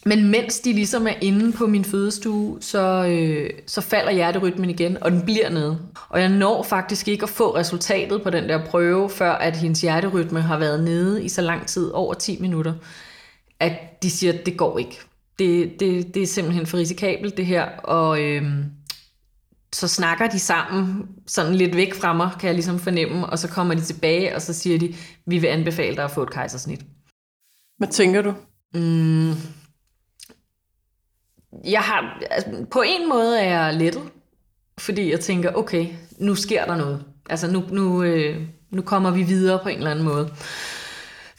men 0.05 0.31
mens 0.31 0.59
de 0.59 0.73
ligesom 0.73 1.07
er 1.07 1.13
inde 1.21 1.51
på 1.51 1.67
min 1.67 1.85
fødestue, 1.85 2.57
så, 2.61 3.05
øh, 3.05 3.49
så 3.67 3.81
falder 3.81 4.11
hjerterytmen 4.11 4.69
igen, 4.69 5.03
og 5.03 5.11
den 5.11 5.21
bliver 5.21 5.49
nede. 5.49 5.77
Og 6.09 6.21
jeg 6.21 6.29
når 6.29 6.63
faktisk 6.63 7.07
ikke 7.07 7.23
at 7.23 7.29
få 7.29 7.55
resultatet 7.55 8.23
på 8.23 8.29
den 8.29 8.49
der 8.49 8.65
prøve, 8.65 9.09
før 9.09 9.31
at 9.31 9.57
hendes 9.57 9.81
hjerterytme 9.81 10.41
har 10.41 10.57
været 10.57 10.83
nede 10.83 11.23
i 11.23 11.29
så 11.29 11.41
lang 11.41 11.67
tid, 11.67 11.89
over 11.93 12.13
10 12.13 12.38
minutter, 12.41 12.73
at 13.60 14.04
de 14.04 14.10
siger, 14.10 14.34
at 14.34 14.46
det 14.46 14.58
går 14.58 14.78
ikke. 14.78 15.00
Det, 15.39 15.80
det, 15.80 16.13
det 16.13 16.24
er 16.24 16.28
simpelthen 16.28 16.66
for 16.66 16.78
risikabelt 16.78 17.38
det 17.38 17.46
her, 17.46 17.63
og 17.84 18.22
øh, 18.22 18.44
så 19.74 19.88
snakker 19.88 20.28
de 20.28 20.39
sammen 20.39 21.08
sådan 21.28 21.56
lidt 21.56 21.75
væk 21.75 21.94
fra 21.94 22.13
mig, 22.13 22.32
kan 22.39 22.48
jeg 22.48 22.56
ligesom 22.56 22.80
fornemme, 22.80 23.25
og 23.25 23.39
så 23.39 23.48
kommer 23.48 23.74
de 23.74 23.82
tilbage, 23.82 24.36
og 24.36 24.42
så 24.42 24.54
siger 24.54 24.80
de, 24.80 24.96
vi 25.25 25.38
vil 25.38 25.48
anbefale 25.48 25.96
dig 25.96 26.04
at 26.04 26.12
få 26.12 26.24
et 26.24 26.32
kejsersnit. 26.32 26.82
Hvad 27.78 27.88
tænker 27.88 28.22
du? 28.22 28.34
Mm, 28.74 29.34
jeg 31.66 31.82
har, 31.82 32.24
altså, 32.32 32.66
på 32.72 32.84
en 32.88 33.10
måde 33.10 33.39
er 33.39 33.66
jeg 33.66 33.74
lettet, 33.74 34.04
fordi 34.78 35.12
jeg 35.12 35.20
tænker, 35.20 35.51
okay, 35.54 35.88
nu 36.18 36.36
sker 36.36 36.66
der 36.66 36.78
noget. 36.78 37.04
Altså 37.30 37.51
nu, 37.51 37.63
nu, 37.72 38.04
øh, 38.04 38.48
nu 38.72 38.82
kommer 38.82 39.12
vi 39.12 39.24
videre 39.24 39.60
på 39.63 39.70
en 39.70 39.78
eller 39.78 39.92
anden 39.92 40.06
måde. 40.06 40.34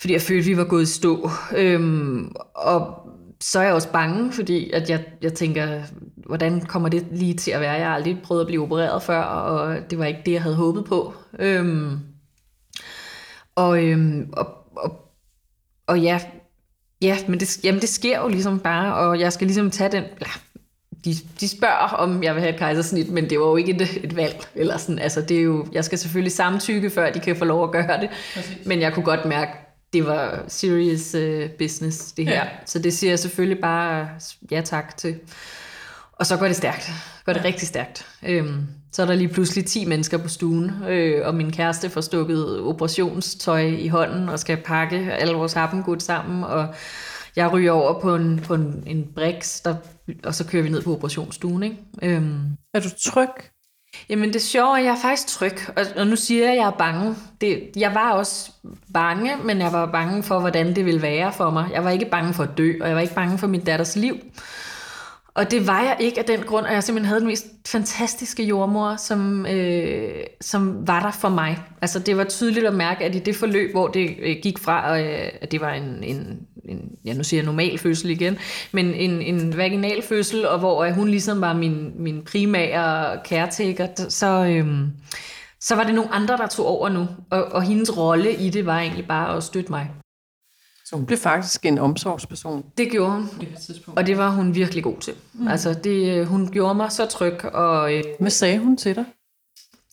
Fordi 0.00 0.12
jeg 0.12 0.22
følte, 0.22 0.44
vi 0.44 0.56
var 0.56 0.64
gået 0.64 0.82
i 0.82 0.86
stå. 0.86 1.30
Øhm, 1.56 2.32
og 2.54 2.94
så 3.40 3.58
er 3.58 3.62
jeg 3.62 3.74
også 3.74 3.92
bange, 3.92 4.32
fordi 4.32 4.70
at 4.70 4.90
jeg, 4.90 5.04
jeg 5.22 5.34
tænker, 5.34 5.82
hvordan 6.26 6.60
kommer 6.60 6.88
det 6.88 7.06
lige 7.12 7.34
til 7.34 7.50
at 7.50 7.60
være? 7.60 7.72
Jeg 7.72 7.86
har 7.86 7.94
aldrig 7.94 8.18
prøvet 8.22 8.40
at 8.40 8.46
blive 8.46 8.62
opereret 8.62 9.02
før, 9.02 9.20
og 9.22 9.90
det 9.90 9.98
var 9.98 10.04
ikke 10.04 10.22
det, 10.26 10.32
jeg 10.32 10.42
havde 10.42 10.56
håbet 10.56 10.84
på. 10.84 11.14
Øhm, 11.38 11.98
og, 13.54 13.84
øhm, 13.84 14.28
og, 14.32 14.46
og, 14.76 15.12
og 15.86 16.00
ja, 16.00 16.20
Ja, 17.02 17.16
men 17.28 17.40
det, 17.40 17.64
jamen 17.64 17.80
det 17.80 17.88
sker 17.88 18.20
jo 18.20 18.28
ligesom 18.28 18.60
bare, 18.60 18.94
og 18.94 19.20
jeg 19.20 19.32
skal 19.32 19.46
ligesom 19.46 19.70
tage 19.70 19.92
den... 19.92 20.04
Ja, 20.20 20.26
de, 21.04 21.14
de 21.40 21.48
spørger, 21.48 21.94
om 21.94 22.22
jeg 22.22 22.34
vil 22.34 22.42
have 22.42 22.52
et 22.52 22.58
kejsersnit, 22.58 23.10
men 23.10 23.30
det 23.30 23.40
var 23.40 23.46
jo 23.46 23.56
ikke 23.56 23.74
et, 23.74 24.04
et 24.04 24.16
valg. 24.16 24.48
Eller 24.54 24.76
sådan. 24.76 24.98
Altså, 24.98 25.20
det 25.20 25.36
er 25.36 25.42
jo, 25.42 25.66
jeg 25.72 25.84
skal 25.84 25.98
selvfølgelig 25.98 26.32
samtykke, 26.32 26.90
før 26.90 27.12
de 27.12 27.20
kan 27.20 27.36
få 27.36 27.44
lov 27.44 27.64
at 27.64 27.70
gøre 27.70 28.00
det. 28.00 28.08
Præcis. 28.34 28.66
Men 28.66 28.80
jeg 28.80 28.92
kunne 28.94 29.04
godt 29.04 29.24
mærke, 29.24 29.50
det 29.92 30.06
var 30.06 30.44
serious 30.48 31.14
uh, 31.14 31.50
business, 31.58 32.12
det 32.12 32.26
her. 32.26 32.34
Ja. 32.34 32.48
Så 32.66 32.78
det 32.78 32.94
siger 32.94 33.10
jeg 33.10 33.18
selvfølgelig 33.18 33.60
bare 33.60 34.08
ja 34.50 34.60
tak 34.60 34.96
til. 34.96 35.18
Og 36.12 36.26
så 36.26 36.36
går 36.36 36.46
det 36.46 36.56
stærkt. 36.56 36.90
Går 37.24 37.32
det 37.32 37.40
ja. 37.40 37.46
rigtig 37.46 37.68
stærkt. 37.68 38.06
Øhm, 38.26 38.66
så 38.92 39.02
er 39.02 39.06
der 39.06 39.14
lige 39.14 39.28
pludselig 39.28 39.66
10 39.66 39.84
mennesker 39.84 40.18
på 40.18 40.28
stuen, 40.28 40.70
øh, 40.88 41.26
og 41.26 41.34
min 41.34 41.52
kæreste 41.52 41.90
får 41.90 42.00
stukket 42.00 42.60
operationstøj 42.60 43.60
i 43.60 43.88
hånden 43.88 44.28
og 44.28 44.38
skal 44.38 44.56
pakke 44.56 44.96
alle 44.96 45.34
vores 45.34 45.52
happengud 45.52 46.00
sammen, 46.00 46.44
og 46.44 46.74
jeg 47.36 47.52
ryger 47.52 47.72
over 47.72 48.00
på 48.00 48.14
en, 48.14 48.40
på 48.44 48.54
en, 48.54 48.82
en 48.86 49.08
brix, 49.14 49.62
der, 49.62 49.76
og 50.24 50.34
så 50.34 50.46
kører 50.46 50.62
vi 50.62 50.68
ned 50.68 50.82
på 50.82 50.92
operationsstuen. 50.92 51.62
Ikke? 51.62 51.76
Øhm. 52.02 52.40
Er 52.74 52.80
du 52.80 52.88
tryg? 53.04 53.28
Jamen 54.08 54.32
det 54.32 54.42
sjove 54.42 54.70
er, 54.70 54.74
at 54.78 54.84
jeg 54.84 54.92
er 54.92 55.00
faktisk 55.02 55.26
tryg, 55.28 55.58
og, 55.76 55.84
og 55.96 56.06
nu 56.06 56.16
siger 56.16 56.42
jeg, 56.42 56.52
at 56.52 56.58
jeg 56.58 56.66
er 56.66 56.70
bange. 56.78 57.16
Det, 57.40 57.70
jeg 57.76 57.94
var 57.94 58.12
også 58.12 58.50
bange, 58.94 59.36
men 59.44 59.58
jeg 59.58 59.72
var 59.72 59.86
bange 59.86 60.22
for, 60.22 60.40
hvordan 60.40 60.76
det 60.76 60.84
ville 60.84 61.02
være 61.02 61.32
for 61.32 61.50
mig. 61.50 61.70
Jeg 61.72 61.84
var 61.84 61.90
ikke 61.90 62.04
bange 62.10 62.34
for 62.34 62.42
at 62.42 62.58
dø, 62.58 62.72
og 62.80 62.88
jeg 62.88 62.94
var 62.94 63.02
ikke 63.02 63.14
bange 63.14 63.38
for 63.38 63.46
mit 63.46 63.66
datters 63.66 63.96
liv. 63.96 64.16
Og 65.40 65.50
det 65.50 65.66
var 65.66 65.80
jeg 65.80 65.96
ikke 66.00 66.18
af 66.18 66.24
den 66.24 66.40
grund, 66.42 66.66
at 66.66 66.74
jeg 66.74 66.82
simpelthen 66.82 67.08
havde 67.08 67.20
den 67.20 67.28
mest 67.28 67.46
fantastiske 67.66 68.42
jordmor, 68.42 68.96
som, 68.96 69.46
øh, 69.46 70.24
som 70.40 70.88
var 70.88 71.02
der 71.02 71.10
for 71.10 71.28
mig. 71.28 71.58
Altså 71.82 71.98
det 71.98 72.16
var 72.16 72.24
tydeligt 72.24 72.66
at 72.66 72.74
mærke, 72.74 73.04
at 73.04 73.14
i 73.14 73.18
det 73.18 73.36
forløb, 73.36 73.72
hvor 73.72 73.88
det 73.88 74.16
øh, 74.22 74.36
gik 74.42 74.58
fra, 74.58 75.00
øh, 75.00 75.28
at 75.40 75.52
det 75.52 75.60
var 75.60 75.72
en, 75.72 76.04
en, 76.04 76.40
en, 76.64 76.80
ja 77.04 77.14
nu 77.14 77.24
siger 77.24 77.40
jeg 77.40 77.46
normal 77.46 77.78
fødsel 77.78 78.10
igen, 78.10 78.38
men 78.72 78.94
en, 78.94 79.22
en 79.22 79.56
vaginal 79.56 80.02
fødsel, 80.02 80.48
og 80.48 80.58
hvor 80.58 80.84
øh, 80.84 80.92
hun 80.92 81.08
ligesom 81.08 81.40
var 81.40 81.52
min, 81.52 81.92
min 81.98 82.22
primære 82.22 83.18
caretaker, 83.24 83.86
så, 84.08 84.44
øh, 84.44 84.66
så 85.60 85.74
var 85.74 85.84
det 85.84 85.94
nogle 85.94 86.14
andre, 86.14 86.36
der 86.36 86.46
tog 86.46 86.66
over 86.66 86.88
nu. 86.88 87.06
Og, 87.30 87.44
og 87.44 87.62
hendes 87.62 87.96
rolle 87.96 88.32
i 88.34 88.50
det 88.50 88.66
var 88.66 88.78
egentlig 88.78 89.08
bare 89.08 89.36
at 89.36 89.42
støtte 89.42 89.72
mig. 89.72 89.90
Så 90.90 90.96
hun 90.96 91.06
blev 91.06 91.18
faktisk 91.18 91.66
en 91.66 91.78
omsorgsperson. 91.78 92.64
Det 92.78 92.90
gjorde 92.90 93.12
hun, 93.12 93.28
og 93.96 94.06
det 94.06 94.18
var 94.18 94.30
hun 94.30 94.54
virkelig 94.54 94.84
god 94.84 94.96
til. 95.00 95.14
Mm. 95.32 95.48
Altså, 95.48 95.74
det, 95.74 96.26
hun 96.26 96.48
gjorde 96.52 96.74
mig 96.74 96.92
så 96.92 97.06
tryg. 97.06 97.44
Og, 97.44 97.94
øh, 97.94 98.04
Hvad 98.20 98.30
sagde 98.30 98.58
hun 98.58 98.76
til 98.76 98.96
dig? 98.96 99.04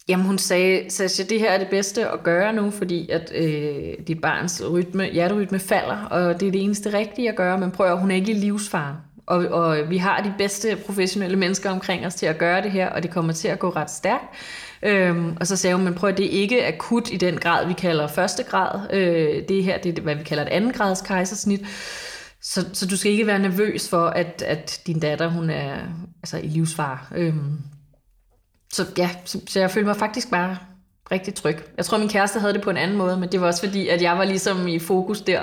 Jamen 0.09 0.25
hun 0.25 0.37
sagde, 0.37 0.89
Sasha, 0.89 1.23
det 1.23 1.39
her 1.39 1.51
er 1.51 1.57
det 1.57 1.67
bedste 1.69 2.09
at 2.09 2.23
gøre 2.23 2.53
nu, 2.53 2.71
fordi 2.71 3.09
at 3.09 3.31
øh, 3.35 3.93
dit 4.07 4.21
barns 4.21 4.63
rytme, 4.71 5.05
hjerterytme 5.05 5.59
falder, 5.59 6.05
og 6.05 6.39
det 6.39 6.47
er 6.47 6.51
det 6.51 6.63
eneste 6.63 6.93
rigtige 6.93 7.29
at 7.29 7.35
gøre, 7.35 7.57
men 7.57 7.71
prøv 7.71 7.87
at 7.87 7.99
hun 7.99 8.11
er 8.11 8.15
ikke 8.15 8.31
i 8.31 8.35
livsfare. 8.35 8.95
Og, 9.27 9.37
og 9.47 9.89
vi 9.89 9.97
har 9.97 10.21
de 10.21 10.33
bedste 10.37 10.77
professionelle 10.85 11.37
mennesker 11.37 11.69
omkring 11.71 12.05
os 12.05 12.15
til 12.15 12.25
at 12.25 12.37
gøre 12.37 12.61
det 12.61 12.71
her, 12.71 12.89
og 12.89 13.03
det 13.03 13.11
kommer 13.11 13.33
til 13.33 13.47
at 13.47 13.59
gå 13.59 13.69
ret 13.69 13.91
stærkt. 13.91 14.25
Øhm, 14.83 15.37
og 15.39 15.47
så 15.47 15.55
sagde 15.55 15.75
hun, 15.75 15.85
men 15.85 15.93
prøv 15.93 16.09
at 16.09 16.17
det 16.17 16.25
er 16.25 16.41
ikke 16.41 16.67
akut 16.67 17.09
i 17.11 17.17
den 17.17 17.37
grad, 17.37 17.67
vi 17.67 17.73
kalder 17.73 18.07
første 18.07 18.43
grad. 18.43 18.93
Øh, 18.93 19.43
det 19.47 19.63
her, 19.63 19.77
det 19.77 19.97
er 19.97 20.01
hvad 20.01 20.15
vi 20.15 20.23
kalder 20.23 20.43
et 20.43 20.49
anden 20.49 20.73
grads 20.73 21.01
kejsersnit. 21.01 21.61
Så, 22.41 22.65
så 22.73 22.87
du 22.87 22.97
skal 22.97 23.11
ikke 23.11 23.27
være 23.27 23.39
nervøs 23.39 23.89
for, 23.89 24.07
at, 24.07 24.43
at 24.45 24.81
din 24.87 24.99
datter, 24.99 25.27
hun 25.27 25.49
er 25.49 25.77
altså, 26.23 26.37
i 26.37 26.47
livsfar. 26.47 27.11
Øhm, 27.15 27.57
så 28.73 28.85
ja, 28.97 29.09
så, 29.25 29.41
så 29.47 29.59
jeg 29.59 29.71
følte 29.71 29.87
mig 29.87 29.95
faktisk 29.95 30.29
bare 30.31 30.57
rigtig 31.11 31.33
tryg. 31.33 31.57
Jeg 31.77 31.85
tror, 31.85 31.97
min 31.97 32.09
kæreste 32.09 32.39
havde 32.39 32.53
det 32.53 32.61
på 32.61 32.69
en 32.69 32.77
anden 32.77 32.97
måde, 32.97 33.17
men 33.17 33.31
det 33.31 33.41
var 33.41 33.47
også 33.47 33.65
fordi, 33.65 33.87
at 33.87 34.01
jeg 34.01 34.17
var 34.17 34.23
ligesom 34.23 34.67
i 34.67 34.79
fokus 34.79 35.21
der. 35.21 35.41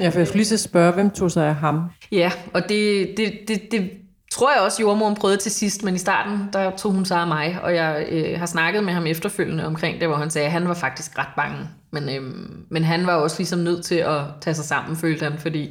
Ja, 0.00 0.08
for 0.08 0.18
jeg 0.18 0.26
skulle 0.26 0.38
lige 0.38 0.46
så 0.46 0.56
spørge, 0.56 0.92
hvem 0.92 1.10
tog 1.10 1.30
sig 1.30 1.46
af 1.46 1.54
ham? 1.54 1.82
Ja, 2.12 2.32
og 2.54 2.62
det, 2.68 3.14
det, 3.16 3.32
det, 3.48 3.72
det 3.72 3.90
tror 4.30 4.52
jeg 4.52 4.60
også, 4.60 4.82
jordmoren 4.82 5.14
prøvede 5.14 5.38
til 5.38 5.52
sidst, 5.52 5.82
men 5.82 5.94
i 5.94 5.98
starten, 5.98 6.48
der 6.52 6.76
tog 6.76 6.92
hun 6.92 7.04
sig 7.04 7.18
af 7.18 7.26
mig, 7.26 7.58
og 7.62 7.74
jeg 7.74 8.06
øh, 8.10 8.38
har 8.38 8.46
snakket 8.46 8.84
med 8.84 8.92
ham 8.92 9.06
efterfølgende 9.06 9.66
omkring 9.66 10.00
det, 10.00 10.08
hvor 10.08 10.16
han 10.16 10.30
sagde, 10.30 10.46
at 10.46 10.52
han 10.52 10.68
var 10.68 10.74
faktisk 10.74 11.18
ret 11.18 11.34
bange. 11.36 11.68
Men, 11.90 12.08
øh, 12.08 12.22
men 12.70 12.84
han 12.84 13.06
var 13.06 13.14
også 13.14 13.36
ligesom 13.38 13.58
nødt 13.58 13.84
til 13.84 13.94
at 13.94 14.20
tage 14.40 14.54
sig 14.54 14.64
sammen, 14.64 14.96
følte 14.96 15.24
han, 15.24 15.38
fordi 15.38 15.66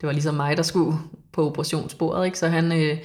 det 0.00 0.06
var 0.06 0.12
ligesom 0.12 0.34
mig, 0.34 0.56
der 0.56 0.62
skulle 0.62 0.98
på 1.32 1.46
operationsbordet, 1.46 2.26
ikke? 2.26 2.38
Så 2.38 2.48
han, 2.48 2.72
øh, 2.72 2.98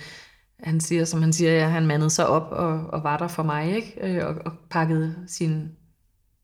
han 0.64 0.80
siger, 0.80 1.06
som 1.06 1.22
han 1.22 1.34
siger, 1.34 1.52
ja, 1.52 1.68
han 1.68 1.86
mandede 1.86 2.10
sig 2.10 2.28
op 2.28 2.52
og, 2.52 2.86
og 2.94 3.04
var 3.04 3.18
der 3.18 3.28
for 3.28 3.44
mig, 3.44 3.76
ikke? 3.76 3.94
Øh, 4.02 4.28
og, 4.28 4.36
og 4.46 4.52
pakkede 4.70 5.16
sin, 5.28 5.70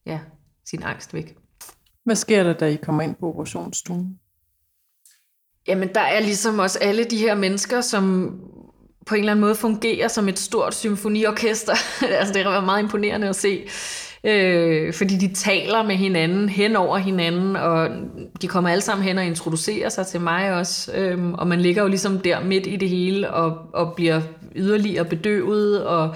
ja, 0.06 0.20
sin 0.66 0.84
angst 0.84 1.14
væk. 1.14 1.36
Hvad 2.04 2.16
sker 2.16 2.44
der, 2.44 2.54
da 2.54 2.66
I 2.66 2.76
kommer 2.76 3.02
ind 3.02 3.16
på 3.16 3.30
operationsstuen? 3.30 4.20
Jamen, 5.68 5.90
der 5.96 6.02
er 6.02 6.20
ligesom 6.20 6.60
også 6.60 6.80
alle 6.82 7.04
de 7.04 7.18
her 7.18 7.36
mennesker, 7.36 7.82
som 7.82 8.34
på 9.06 9.16
en 9.16 9.20
eller 9.20 9.32
anden 9.32 9.42
måde 9.42 9.56
fungerer 9.56 10.08
som 10.08 10.30
et 10.30 10.40
stort 10.40 10.76
symfoniorkester. 10.76 11.74
altså, 12.20 12.34
det 12.34 12.44
har 12.44 12.52
været 12.52 12.64
meget 12.64 12.84
imponerende 12.84 13.30
at 13.30 13.36
se. 13.36 13.68
Øh, 14.24 14.94
fordi 14.94 15.18
de 15.18 15.34
taler 15.34 15.84
med 15.84 15.96
hinanden, 15.96 16.50
hen 16.50 16.76
over 16.76 16.98
hinanden, 16.98 17.56
og 17.56 17.90
de 18.42 18.48
kommer 18.48 18.70
alle 18.70 18.82
sammen 18.82 19.08
hen 19.08 19.18
og 19.18 19.26
introducerer 19.26 19.90
sig 19.90 20.08
til 20.08 20.22
mig 20.22 20.54
også. 20.54 20.92
Øh, 20.96 21.34
og 21.34 21.48
man 21.48 21.62
ligger 21.62 21.82
jo 21.82 21.88
ligesom 21.88 22.20
der 22.20 22.44
midt 22.44 22.68
i 22.68 22.76
det 22.76 22.90
hele, 22.90 23.32
og, 23.34 23.58
og 23.74 23.94
bliver 23.96 24.22
yderligere 24.56 25.06
bedøvet, 25.06 25.86
og 25.86 26.16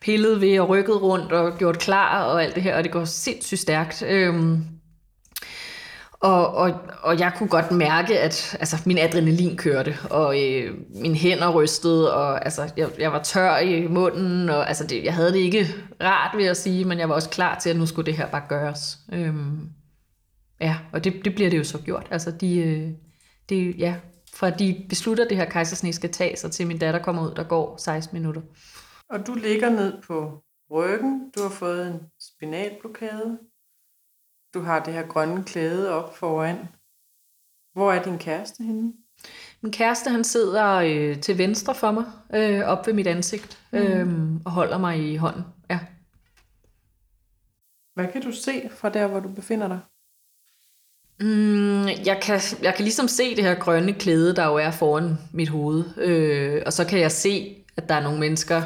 pillet 0.00 0.40
ved 0.40 0.60
og 0.60 0.68
rykket 0.68 1.02
rundt, 1.02 1.32
og 1.32 1.58
gjort 1.58 1.78
klar, 1.78 2.24
og 2.24 2.44
alt 2.44 2.54
det 2.54 2.62
her, 2.62 2.76
og 2.76 2.84
det 2.84 2.92
går 2.92 3.04
sindssygt 3.04 3.60
stærkt. 3.60 4.04
Øh, 4.08 4.34
og, 6.20 6.54
og, 6.54 6.80
og 7.02 7.18
jeg 7.18 7.32
kunne 7.36 7.48
godt 7.48 7.70
mærke, 7.70 8.18
at 8.18 8.56
altså, 8.60 8.82
min 8.86 8.98
adrenalin 8.98 9.56
kørte, 9.56 9.94
og 10.10 10.42
øh, 10.42 10.74
mine 10.94 11.14
hænder 11.14 11.50
rystede, 11.50 12.14
og 12.14 12.44
altså, 12.44 12.72
jeg, 12.76 12.88
jeg 12.98 13.12
var 13.12 13.22
tør 13.22 13.58
i 13.58 13.86
munden, 13.86 14.48
og 14.48 14.68
altså, 14.68 14.86
det, 14.86 15.04
jeg 15.04 15.14
havde 15.14 15.32
det 15.32 15.38
ikke 15.38 15.66
rart 16.02 16.36
ved 16.36 16.44
at 16.44 16.56
sige, 16.56 16.84
men 16.84 16.98
jeg 16.98 17.08
var 17.08 17.14
også 17.14 17.30
klar 17.30 17.58
til, 17.58 17.70
at 17.70 17.76
nu 17.76 17.86
skulle 17.86 18.06
det 18.06 18.16
her 18.16 18.30
bare 18.30 18.42
gøres. 18.48 18.98
Øhm, 19.12 19.68
ja, 20.60 20.78
og 20.92 21.04
det, 21.04 21.24
det 21.24 21.34
bliver 21.34 21.50
det 21.50 21.58
jo 21.58 21.64
så 21.64 21.78
gjort. 21.78 22.08
Altså, 22.10 22.30
de, 22.30 22.58
øh, 22.58 22.90
det, 23.48 23.78
ja, 23.78 23.96
fra 24.34 24.50
de 24.50 24.86
beslutter, 24.88 25.24
at 25.24 25.30
det 25.30 25.38
her 25.38 25.44
kejsersnit 25.44 25.94
skal 25.94 26.10
tages, 26.10 26.44
og 26.44 26.50
til 26.50 26.66
min 26.66 26.78
datter 26.78 27.02
kommer 27.02 27.30
ud, 27.30 27.34
der 27.34 27.42
går 27.42 27.76
16 27.76 28.16
minutter. 28.16 28.42
Og 29.10 29.26
du 29.26 29.34
ligger 29.34 29.70
ned 29.70 30.02
på 30.06 30.42
ryggen, 30.70 31.30
du 31.36 31.42
har 31.42 31.50
fået 31.50 31.86
en 31.86 32.00
spinalblokade, 32.20 33.38
du 34.54 34.60
har 34.60 34.84
det 34.84 34.94
her 34.94 35.06
grønne 35.06 35.44
klæde 35.44 35.90
op 35.90 36.16
foran. 36.16 36.56
Hvor 37.72 37.92
er 37.92 38.02
din 38.02 38.18
kæreste 38.18 38.62
henne? 38.62 38.92
Min 39.60 39.72
kæreste, 39.72 40.10
han 40.10 40.24
sidder 40.24 40.74
øh, 40.74 41.20
til 41.20 41.38
venstre 41.38 41.74
for 41.74 41.90
mig, 41.90 42.04
øh, 42.34 42.60
op 42.60 42.86
ved 42.86 42.94
mit 42.94 43.06
ansigt, 43.06 43.58
mm. 43.72 43.78
øh, 43.78 44.32
og 44.44 44.50
holder 44.50 44.78
mig 44.78 45.12
i 45.12 45.16
hånden. 45.16 45.44
Ja. 45.70 45.78
Hvad 47.94 48.08
kan 48.12 48.22
du 48.22 48.32
se 48.32 48.70
fra 48.70 48.88
der, 48.88 49.06
hvor 49.06 49.20
du 49.20 49.28
befinder 49.28 49.68
dig? 49.68 49.80
Mm, 51.20 51.86
jeg, 52.06 52.20
kan, 52.22 52.40
jeg 52.62 52.74
kan 52.74 52.84
ligesom 52.84 53.08
se 53.08 53.36
det 53.36 53.44
her 53.44 53.54
grønne 53.54 53.92
klæde, 53.92 54.36
der 54.36 54.46
jo 54.46 54.56
er 54.56 54.70
foran 54.70 55.18
mit 55.32 55.48
hoved. 55.48 55.98
Øh, 55.98 56.62
og 56.66 56.72
så 56.72 56.86
kan 56.86 57.00
jeg 57.00 57.12
se, 57.12 57.64
at 57.76 57.88
der 57.88 57.94
er 57.94 58.02
nogle 58.02 58.20
mennesker, 58.20 58.62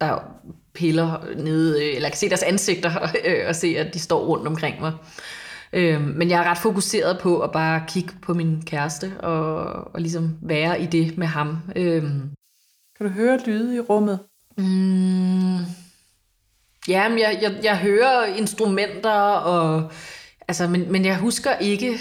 der 0.00 0.40
piller 0.74 1.34
nede, 1.36 1.84
øh, 1.84 1.96
eller 1.96 2.08
kan 2.08 2.18
se 2.18 2.28
deres 2.28 2.42
ansigter 2.42 3.08
øh, 3.26 3.48
og 3.48 3.56
se, 3.56 3.66
at 3.78 3.94
de 3.94 3.98
står 3.98 4.24
rundt 4.24 4.46
omkring 4.46 4.80
mig. 4.80 4.92
Øh, 5.72 6.00
men 6.00 6.30
jeg 6.30 6.40
er 6.40 6.50
ret 6.50 6.58
fokuseret 6.58 7.18
på 7.20 7.40
at 7.40 7.52
bare 7.52 7.84
kigge 7.88 8.12
på 8.22 8.34
min 8.34 8.62
kæreste 8.66 9.12
og, 9.20 9.64
og 9.94 10.00
ligesom 10.00 10.38
være 10.42 10.80
i 10.80 10.86
det 10.86 11.18
med 11.18 11.26
ham. 11.26 11.58
Øh, 11.76 12.02
kan 12.96 13.06
du 13.06 13.08
høre 13.08 13.40
lyde 13.46 13.76
i 13.76 13.80
rummet? 13.80 14.18
Mm, 14.58 15.58
ja, 16.88 17.08
men 17.08 17.18
jeg, 17.18 17.38
jeg, 17.42 17.60
jeg 17.62 17.78
hører 17.78 18.24
instrumenter, 18.24 19.20
og, 19.20 19.92
altså, 20.48 20.68
men, 20.68 20.92
men 20.92 21.04
jeg 21.04 21.18
husker 21.18 21.56
ikke 21.56 21.98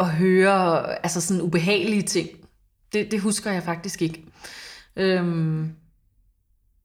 at 0.00 0.08
høre 0.08 0.92
altså 1.04 1.20
sådan 1.20 1.42
ubehagelige 1.42 2.02
ting. 2.02 2.28
Det, 2.92 3.10
det 3.10 3.20
husker 3.20 3.52
jeg 3.52 3.62
faktisk 3.62 4.02
ikke. 4.02 4.24
Øhm, 4.96 5.72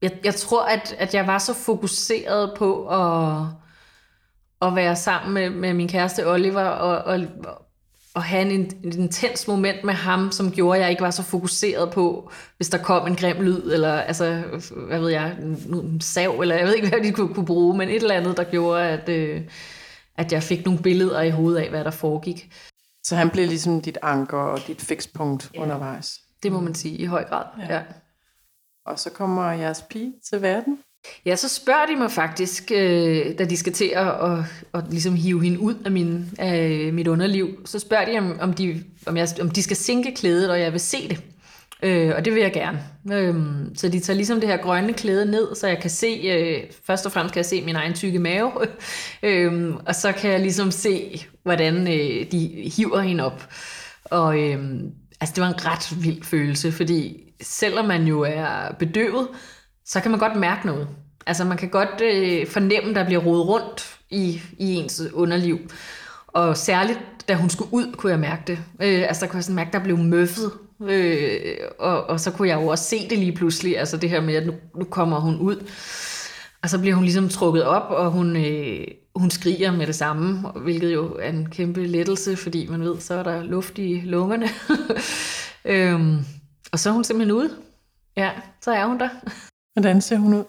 jeg, 0.02 0.18
jeg 0.24 0.34
tror, 0.34 0.64
at, 0.64 0.94
at 0.98 1.14
jeg 1.14 1.26
var 1.26 1.38
så 1.38 1.54
fokuseret 1.54 2.52
på 2.56 2.88
at, 2.88 3.46
at 4.62 4.76
være 4.76 4.96
sammen 4.96 5.34
med, 5.34 5.50
med 5.50 5.74
min 5.74 5.88
kæreste 5.88 6.30
Oliver 6.30 6.64
og, 6.64 6.98
og, 6.98 7.20
at 8.16 8.22
have 8.22 8.50
en, 8.50 8.72
en 8.84 9.00
intens 9.00 9.48
moment 9.48 9.84
med 9.84 9.94
ham, 9.94 10.32
som 10.32 10.52
gjorde, 10.52 10.78
at 10.78 10.82
jeg 10.82 10.90
ikke 10.90 11.02
var 11.02 11.10
så 11.10 11.22
fokuseret 11.22 11.90
på, 11.90 12.30
hvis 12.56 12.68
der 12.68 12.78
kom 12.78 13.06
en 13.06 13.16
grim 13.16 13.42
lyd, 13.42 13.72
eller 13.72 13.92
altså, 13.92 14.42
hvad 14.88 15.00
ved 15.00 15.08
jeg, 15.08 15.36
en 15.72 16.00
sav, 16.00 16.40
eller 16.40 16.56
jeg 16.56 16.66
ved 16.66 16.74
ikke, 16.74 16.88
hvad 16.96 17.00
de 17.00 17.12
kunne, 17.12 17.34
kunne 17.34 17.46
bruge, 17.46 17.76
men 17.76 17.88
et 17.88 18.02
eller 18.02 18.14
andet, 18.14 18.36
der 18.36 18.44
gjorde, 18.44 18.82
at, 18.82 19.08
øh, 19.08 19.42
at 20.16 20.32
jeg 20.32 20.42
fik 20.42 20.64
nogle 20.64 20.82
billeder 20.82 21.22
i 21.22 21.30
hovedet 21.30 21.60
af, 21.60 21.70
hvad 21.70 21.84
der 21.84 21.90
foregik. 21.90 22.54
Så 23.04 23.16
han 23.16 23.30
blev 23.30 23.46
ligesom 23.46 23.82
dit 23.82 23.98
anker 24.02 24.38
og 24.38 24.60
dit 24.66 24.80
fikspunkt 24.80 25.50
ja. 25.54 25.62
undervejs? 25.62 26.20
Det 26.42 26.52
må 26.52 26.60
man 26.60 26.74
sige, 26.74 26.96
i 26.96 27.04
høj 27.04 27.24
grad, 27.24 27.44
ja. 27.58 27.74
ja. 27.74 27.82
Og 28.88 28.98
så 28.98 29.10
kommer 29.10 29.52
jeres 29.52 29.82
pige 29.90 30.12
til 30.30 30.42
verden? 30.42 30.78
Ja, 31.26 31.36
så 31.36 31.48
spørger 31.48 31.86
de 31.86 31.96
mig 31.96 32.10
faktisk, 32.10 32.72
øh, 32.74 33.38
da 33.38 33.44
de 33.44 33.56
skal 33.56 33.72
til 33.72 33.92
at, 33.94 34.08
at, 34.08 34.38
at 34.74 34.84
ligesom 34.90 35.14
hive 35.14 35.42
hende 35.42 35.60
ud 35.60 35.74
af, 35.84 35.90
min, 35.90 36.30
af 36.38 36.90
mit 36.92 37.08
underliv, 37.08 37.48
så 37.64 37.78
spørger 37.78 38.04
de, 38.04 38.18
om, 38.18 38.38
om, 38.40 38.52
de, 38.52 38.84
om, 39.06 39.16
jeg, 39.16 39.28
om 39.40 39.50
de 39.50 39.62
skal 39.62 39.76
sænke 39.76 40.14
klædet, 40.14 40.50
og 40.50 40.60
jeg 40.60 40.72
vil 40.72 40.80
se 40.80 41.08
det. 41.08 41.22
Øh, 41.82 42.12
og 42.16 42.24
det 42.24 42.34
vil 42.34 42.42
jeg 42.42 42.52
gerne. 42.52 42.84
Øh, 43.12 43.34
så 43.74 43.88
de 43.88 44.00
tager 44.00 44.16
ligesom 44.16 44.40
det 44.40 44.48
her 44.48 44.56
grønne 44.56 44.92
klæde 44.92 45.30
ned, 45.30 45.54
så 45.54 45.66
jeg 45.66 45.78
kan 45.80 45.90
se, 45.90 46.06
øh, 46.06 46.70
først 46.84 47.06
og 47.06 47.12
fremmest 47.12 47.32
kan 47.32 47.38
jeg 47.38 47.46
se 47.46 47.64
min 47.64 47.76
egen 47.76 47.94
tykke 47.94 48.18
mave, 48.18 48.52
øh, 49.22 49.74
og 49.86 49.94
så 49.94 50.12
kan 50.12 50.30
jeg 50.30 50.40
ligesom 50.40 50.70
se, 50.70 51.26
hvordan 51.42 51.88
øh, 51.88 52.32
de 52.32 52.70
hiver 52.76 53.00
hende 53.00 53.24
op. 53.24 53.48
Og 54.04 54.38
øh, 54.38 54.58
altså, 55.20 55.34
det 55.34 55.42
var 55.42 55.48
en 55.48 55.66
ret 55.66 56.04
vild 56.04 56.22
følelse, 56.22 56.72
fordi 56.72 57.27
selvom 57.42 57.84
man 57.84 58.06
jo 58.06 58.20
er 58.20 58.72
bedøvet, 58.78 59.28
så 59.84 60.00
kan 60.00 60.10
man 60.10 60.20
godt 60.20 60.36
mærke 60.36 60.66
noget. 60.66 60.88
Altså 61.26 61.44
man 61.44 61.56
kan 61.56 61.68
godt 61.68 62.00
øh, 62.02 62.46
fornemme, 62.46 62.94
der 62.94 63.04
bliver 63.04 63.20
rodet 63.20 63.48
rundt 63.48 63.98
i, 64.10 64.40
i 64.58 64.74
ens 64.74 65.02
underliv. 65.12 65.58
Og 66.26 66.56
særligt, 66.56 66.98
da 67.28 67.34
hun 67.34 67.50
skulle 67.50 67.72
ud, 67.72 67.92
kunne 67.96 68.12
jeg 68.12 68.20
mærke 68.20 68.42
det. 68.46 68.58
Øh, 68.82 69.04
altså 69.08 69.24
der 69.24 69.30
kunne 69.30 69.36
jeg 69.36 69.44
sådan 69.44 69.56
mærke, 69.56 69.72
der 69.72 69.78
blev 69.78 69.98
møffet. 69.98 70.52
Øh, 70.88 71.56
og, 71.78 72.04
og 72.04 72.20
så 72.20 72.30
kunne 72.30 72.48
jeg 72.48 72.60
jo 72.60 72.66
også 72.66 72.84
se 72.84 73.08
det 73.10 73.18
lige 73.18 73.32
pludselig. 73.32 73.78
Altså 73.78 73.96
det 73.96 74.10
her 74.10 74.20
med, 74.20 74.34
at 74.34 74.46
nu, 74.46 74.52
nu 74.78 74.84
kommer 74.84 75.20
hun 75.20 75.36
ud. 75.36 75.70
Og 76.62 76.70
så 76.70 76.78
bliver 76.78 76.94
hun 76.94 77.04
ligesom 77.04 77.28
trukket 77.28 77.64
op, 77.64 77.90
og 77.90 78.10
hun, 78.10 78.36
øh, 78.36 78.86
hun 79.14 79.30
skriger 79.30 79.72
med 79.72 79.86
det 79.86 79.94
samme, 79.94 80.48
hvilket 80.56 80.94
jo 80.94 81.16
er 81.20 81.28
en 81.28 81.50
kæmpe 81.50 81.86
lettelse, 81.86 82.36
fordi 82.36 82.66
man 82.66 82.80
ved, 82.80 83.00
så 83.00 83.14
er 83.14 83.22
der 83.22 83.42
luft 83.42 83.78
i 83.78 84.02
lungerne. 84.04 84.48
øhm, 85.74 86.18
og 86.72 86.78
så 86.78 86.88
er 86.88 86.92
hun 86.92 87.04
simpelthen 87.04 87.36
ude. 87.36 87.50
Ja, 88.16 88.30
så 88.60 88.70
er 88.70 88.86
hun 88.86 89.00
der. 89.00 89.08
Hvordan 89.74 90.00
ser 90.00 90.16
hun 90.16 90.34
ud? 90.34 90.44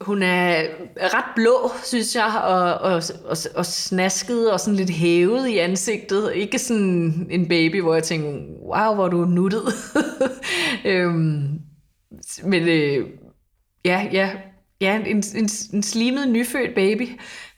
Hun 0.00 0.22
er 0.22 0.62
ret 0.96 1.34
blå, 1.34 1.70
synes 1.84 2.14
jeg, 2.14 2.40
og, 2.44 2.74
og, 2.74 3.02
og, 3.24 3.36
og 3.54 3.66
snasket 3.66 4.52
og 4.52 4.60
sådan 4.60 4.74
lidt 4.74 4.90
hævet 4.90 5.48
i 5.48 5.58
ansigtet. 5.58 6.32
Ikke 6.34 6.58
sådan 6.58 7.26
en 7.30 7.48
baby, 7.48 7.82
hvor 7.82 7.94
jeg 7.94 8.02
tænker, 8.02 8.28
wow, 8.62 8.94
hvor 8.94 9.08
du 9.08 9.24
nuttet. 9.24 9.62
øhm, 10.84 11.60
men 12.44 12.68
øh, 12.68 13.08
ja, 13.84 14.08
ja, 14.12 14.30
ja 14.80 15.00
en, 15.06 15.24
en, 15.34 15.48
en 15.72 15.82
slimet, 15.82 16.28
nyfødt 16.28 16.74
baby, 16.74 17.08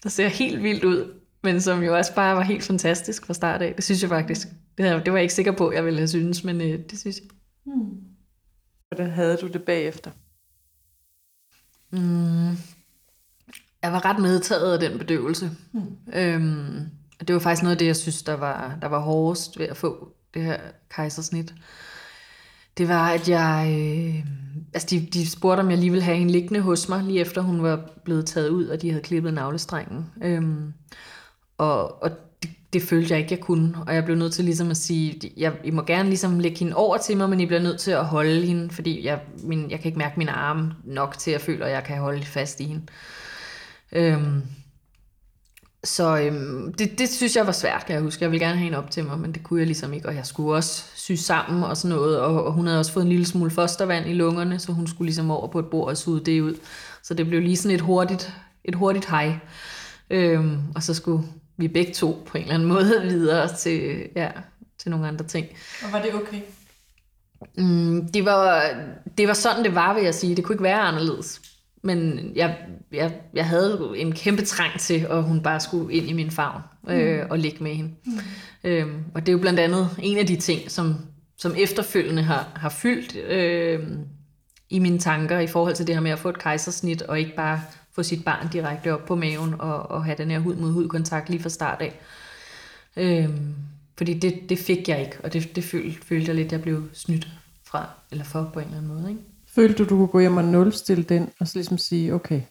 der 0.02 0.08
ser 0.08 0.28
helt 0.28 0.62
vildt 0.62 0.84
ud, 0.84 1.14
men 1.42 1.60
som 1.60 1.82
jo 1.82 1.96
også 1.96 2.14
bare 2.14 2.36
var 2.36 2.42
helt 2.42 2.64
fantastisk 2.64 3.26
fra 3.26 3.34
start 3.34 3.62
af. 3.62 3.74
Det 3.74 3.84
synes 3.84 4.02
jeg 4.02 4.10
faktisk. 4.10 4.48
Det, 4.80 5.04
det 5.04 5.12
var 5.12 5.18
jeg 5.18 5.22
ikke 5.22 5.34
sikker 5.34 5.52
på, 5.52 5.72
jeg 5.72 5.84
ville 5.84 5.98
have 5.98 6.08
synes, 6.08 6.44
men 6.44 6.60
øh, 6.60 6.78
det 6.90 6.98
synes 6.98 7.20
jeg. 7.20 7.30
Hmm. 7.64 8.00
Hvordan 8.88 9.10
havde 9.10 9.36
du 9.36 9.46
det 9.46 9.62
bagefter? 9.62 10.10
Mm. 11.90 12.56
Jeg 13.82 13.92
var 13.92 14.04
ret 14.04 14.22
medtaget 14.22 14.72
af 14.72 14.90
den 14.90 14.98
bedøvelse. 14.98 15.50
Mm. 15.72 15.96
Øhm, 16.12 16.86
det 17.20 17.34
var 17.34 17.40
faktisk 17.40 17.62
noget 17.62 17.74
af 17.74 17.78
det, 17.78 17.86
jeg 17.86 17.96
synes, 17.96 18.22
der 18.22 18.34
var, 18.34 18.78
der 18.82 18.88
var 18.88 18.98
hårdest 18.98 19.58
ved 19.58 19.66
at 19.66 19.76
få 19.76 20.12
det 20.34 20.42
her 20.42 20.60
kejsersnit. 20.90 21.54
Det 22.78 22.88
var, 22.88 23.10
at 23.10 23.28
jeg... 23.28 23.76
Øh, 23.80 24.26
altså, 24.74 24.88
de, 24.90 25.06
de 25.06 25.30
spurgte, 25.30 25.60
om 25.60 25.70
jeg 25.70 25.78
lige 25.78 25.90
ville 25.90 26.04
have 26.04 26.16
hende 26.16 26.32
liggende 26.32 26.60
hos 26.60 26.88
mig, 26.88 27.02
lige 27.02 27.20
efter 27.20 27.40
hun 27.40 27.62
var 27.62 27.90
blevet 28.04 28.26
taget 28.26 28.48
ud, 28.48 28.66
og 28.66 28.82
de 28.82 28.90
havde 28.90 29.02
klippet 29.02 29.34
navlestrengen. 29.34 30.06
Øhm, 30.22 30.72
og, 31.58 32.02
og 32.02 32.10
det, 32.72 32.82
følte 32.82 33.12
jeg 33.14 33.18
ikke, 33.18 33.34
jeg 33.34 33.40
kunne. 33.40 33.74
Og 33.86 33.94
jeg 33.94 34.04
blev 34.04 34.16
nødt 34.16 34.32
til 34.32 34.44
ligesom 34.44 34.70
at 34.70 34.76
sige, 34.76 35.32
jeg, 35.36 35.52
I 35.64 35.70
må 35.70 35.82
gerne 35.82 36.08
ligesom 36.08 36.38
lægge 36.38 36.58
hende 36.58 36.76
over 36.76 36.96
til 36.96 37.16
mig, 37.16 37.30
men 37.30 37.40
I 37.40 37.46
bliver 37.46 37.62
nødt 37.62 37.80
til 37.80 37.90
at 37.90 38.04
holde 38.04 38.46
hende, 38.46 38.70
fordi 38.70 39.06
jeg, 39.06 39.20
min, 39.42 39.70
jeg 39.70 39.80
kan 39.80 39.88
ikke 39.88 39.98
mærke 39.98 40.14
mine 40.18 40.32
arme 40.32 40.72
nok 40.84 41.18
til, 41.18 41.30
at 41.30 41.32
jeg 41.32 41.40
føler, 41.40 41.66
at 41.66 41.72
jeg 41.72 41.84
kan 41.84 41.98
holde 41.98 42.24
fast 42.24 42.60
i 42.60 42.64
hende. 42.64 42.82
Øhm, 43.92 44.42
så 45.84 46.18
øhm, 46.18 46.72
det, 46.72 46.98
det 46.98 47.08
synes 47.08 47.36
jeg 47.36 47.46
var 47.46 47.52
svært, 47.52 47.86
kan 47.86 47.94
jeg 47.94 48.02
huske. 48.02 48.22
Jeg 48.22 48.30
ville 48.30 48.44
gerne 48.46 48.56
have 48.56 48.64
hende 48.64 48.78
op 48.78 48.90
til 48.90 49.04
mig, 49.04 49.18
men 49.18 49.32
det 49.32 49.42
kunne 49.42 49.58
jeg 49.58 49.66
ligesom 49.66 49.92
ikke, 49.92 50.08
og 50.08 50.14
jeg 50.14 50.26
skulle 50.26 50.54
også 50.54 50.84
sy 50.94 51.12
sammen 51.12 51.64
og 51.64 51.76
sådan 51.76 51.96
noget, 51.96 52.20
og, 52.20 52.44
og 52.44 52.52
hun 52.52 52.66
havde 52.66 52.78
også 52.78 52.92
fået 52.92 53.04
en 53.04 53.10
lille 53.10 53.26
smule 53.26 53.50
fostervand 53.50 54.08
i 54.08 54.12
lungerne, 54.12 54.58
så 54.58 54.72
hun 54.72 54.86
skulle 54.86 55.06
ligesom 55.06 55.30
over 55.30 55.48
på 55.48 55.58
et 55.58 55.66
bord 55.66 55.88
og 55.88 55.96
suge 55.96 56.20
det 56.20 56.40
ud. 56.40 56.54
Så 57.02 57.14
det 57.14 57.26
blev 57.26 57.40
lige 57.40 57.56
sådan 57.56 57.74
et 57.74 57.80
hurtigt, 57.80 58.34
et 58.64 58.74
hurtigt 58.74 59.10
hej. 59.10 59.38
Øhm, 60.10 60.58
og 60.74 60.82
så 60.82 60.94
skulle 60.94 61.24
vi 61.60 61.68
begge 61.68 61.92
to 61.92 62.22
på 62.26 62.38
en 62.38 62.42
eller 62.42 62.54
anden 62.54 62.68
måde 62.68 63.02
videre 63.14 63.56
til, 63.56 64.06
ja, 64.16 64.30
til 64.78 64.90
nogle 64.90 65.08
andre 65.08 65.24
ting. 65.24 65.46
Og 65.84 65.92
var 65.92 66.02
det 66.02 66.14
okay? 66.14 66.40
Mm, 67.56 68.08
det, 68.08 68.24
var, 68.24 68.70
det 69.18 69.28
var 69.28 69.34
sådan, 69.34 69.64
det 69.64 69.74
var, 69.74 69.94
vil 69.94 70.02
jeg 70.02 70.14
sige. 70.14 70.36
Det 70.36 70.44
kunne 70.44 70.54
ikke 70.54 70.64
være 70.64 70.80
anderledes. 70.80 71.40
Men 71.82 72.30
jeg, 72.34 72.56
jeg, 72.92 73.12
jeg 73.34 73.46
havde 73.46 73.92
en 73.96 74.12
kæmpe 74.12 74.42
trang 74.42 74.80
til, 74.80 75.06
at 75.10 75.22
hun 75.22 75.42
bare 75.42 75.60
skulle 75.60 75.94
ind 75.94 76.08
i 76.08 76.12
min 76.12 76.30
favn 76.30 76.62
øh, 76.88 77.20
mm. 77.20 77.30
og 77.30 77.38
ligge 77.38 77.62
med 77.62 77.74
hende. 77.74 77.90
Mm. 78.04 78.18
Øhm, 78.64 79.04
og 79.14 79.20
det 79.20 79.28
er 79.28 79.32
jo 79.32 79.38
blandt 79.38 79.60
andet 79.60 79.88
en 80.02 80.18
af 80.18 80.26
de 80.26 80.36
ting, 80.36 80.70
som, 80.70 80.94
som 81.38 81.54
efterfølgende 81.58 82.22
har, 82.22 82.48
har 82.56 82.68
fyldt 82.68 83.16
øh, 83.16 83.88
i 84.70 84.78
mine 84.78 84.98
tanker 84.98 85.38
i 85.38 85.46
forhold 85.46 85.74
til 85.74 85.86
det 85.86 85.94
her 85.94 86.02
med 86.02 86.10
at 86.10 86.18
få 86.18 86.28
et 86.28 86.38
kejsersnit, 86.38 87.02
og 87.02 87.18
ikke 87.18 87.36
bare 87.36 87.60
få 87.94 88.02
sit 88.02 88.24
barn 88.24 88.48
direkte 88.52 88.94
op 88.94 89.04
på 89.04 89.14
maven 89.14 89.54
og, 89.58 89.90
og 89.90 90.04
have 90.04 90.16
den 90.16 90.30
her 90.30 90.38
hud 90.38 90.56
mod 90.56 90.72
hud 90.72 90.88
kontakt 90.88 91.30
lige 91.30 91.42
fra 91.42 91.48
start 91.48 91.82
af. 91.82 92.00
Øhm, 92.96 93.54
fordi 93.98 94.14
det, 94.18 94.40
det 94.48 94.58
fik 94.58 94.88
jeg 94.88 95.00
ikke, 95.00 95.16
og 95.24 95.32
det, 95.32 95.56
det 95.56 95.64
følte, 95.64 96.06
følte 96.06 96.26
jeg 96.26 96.34
lidt, 96.34 96.52
jeg 96.52 96.62
blev 96.62 96.82
snydt 96.92 97.28
fra, 97.66 97.88
eller 98.10 98.24
for 98.24 98.50
på 98.52 98.60
en 98.60 98.66
eller 98.66 98.78
anden 98.78 98.94
måde. 98.94 99.10
Ikke? 99.10 99.22
Følte 99.54 99.84
du, 99.84 99.88
du 99.88 99.96
kunne 99.96 100.06
gå 100.06 100.20
hjem 100.20 100.36
og 100.36 100.44
nulstille 100.44 101.04
den, 101.04 101.30
og 101.40 101.48
så 101.48 101.58
ligesom 101.58 101.78
sige, 101.78 102.14
okay, 102.14 102.42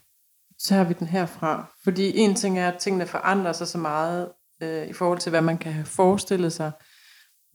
så 0.58 0.74
har 0.74 0.84
vi 0.84 0.94
den 0.98 1.06
herfra. 1.06 1.72
Fordi 1.84 2.16
en 2.16 2.34
ting 2.34 2.58
er, 2.58 2.68
at 2.68 2.78
tingene 2.78 3.06
forandrer 3.06 3.52
sig 3.52 3.68
så 3.68 3.78
meget 3.78 4.28
øh, 4.62 4.86
i 4.86 4.92
forhold 4.92 5.18
til, 5.18 5.30
hvad 5.30 5.42
man 5.42 5.58
kan 5.58 5.72
have 5.72 5.84
forestillet 5.84 6.52
sig. 6.52 6.72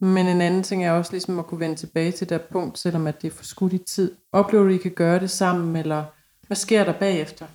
Men 0.02 0.28
en 0.28 0.42
anden 0.42 0.64
ting 0.64 0.86
er 0.86 0.92
også 0.92 1.12
ligesom 1.12 1.40
at 1.40 1.48
kunne 1.48 1.60
vende 1.60 1.76
tilbage 1.76 2.12
til 2.12 2.30
det 2.30 2.42
punkt, 2.42 2.80
selvom 2.80 3.08
at 3.08 3.22
det 3.22 3.32
er 3.32 3.36
for 3.36 3.44
skudt 3.44 3.74
i 3.74 3.78
tid. 3.78 4.16
Oplever 4.32 4.64
du, 4.64 4.70
at 4.70 4.76
I 4.76 4.78
kan 4.78 4.92
gøre 4.92 5.20
det 5.20 5.30
sammen, 5.30 5.76
eller 5.76 6.04
hvad 6.48 6.58
sker 6.58 6.84
der 6.84 6.94
bagefter? 6.94 7.46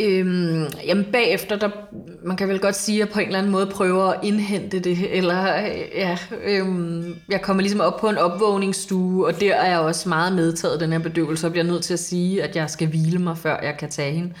Øhm, 0.00 0.66
jamen 0.86 1.06
bagefter, 1.12 1.56
der, 1.56 1.70
man 2.24 2.36
kan 2.36 2.48
vel 2.48 2.58
godt 2.58 2.76
sige, 2.76 2.96
at 2.96 3.00
jeg 3.06 3.08
på 3.08 3.20
en 3.20 3.26
eller 3.26 3.38
anden 3.38 3.52
måde 3.52 3.66
prøver 3.66 4.04
at 4.04 4.20
indhente 4.22 4.80
det, 4.80 5.16
eller 5.16 5.60
ja, 5.94 6.18
øhm, 6.44 7.14
jeg 7.28 7.42
kommer 7.42 7.60
ligesom 7.60 7.80
op 7.80 8.00
på 8.00 8.08
en 8.08 8.18
opvågningsstue, 8.18 9.26
og 9.26 9.40
der 9.40 9.54
er 9.54 9.70
jeg 9.70 9.78
også 9.78 10.08
meget 10.08 10.32
medtaget 10.32 10.80
den 10.80 10.92
her 10.92 10.98
bedøvelse, 10.98 11.46
og 11.46 11.50
bliver 11.50 11.64
nødt 11.64 11.84
til 11.84 11.92
at 11.92 11.98
sige, 11.98 12.42
at 12.42 12.56
jeg 12.56 12.70
skal 12.70 12.88
hvile 12.88 13.18
mig, 13.18 13.38
før 13.38 13.60
jeg 13.62 13.76
kan 13.78 13.90
tage 13.90 14.12
hende, 14.12 14.32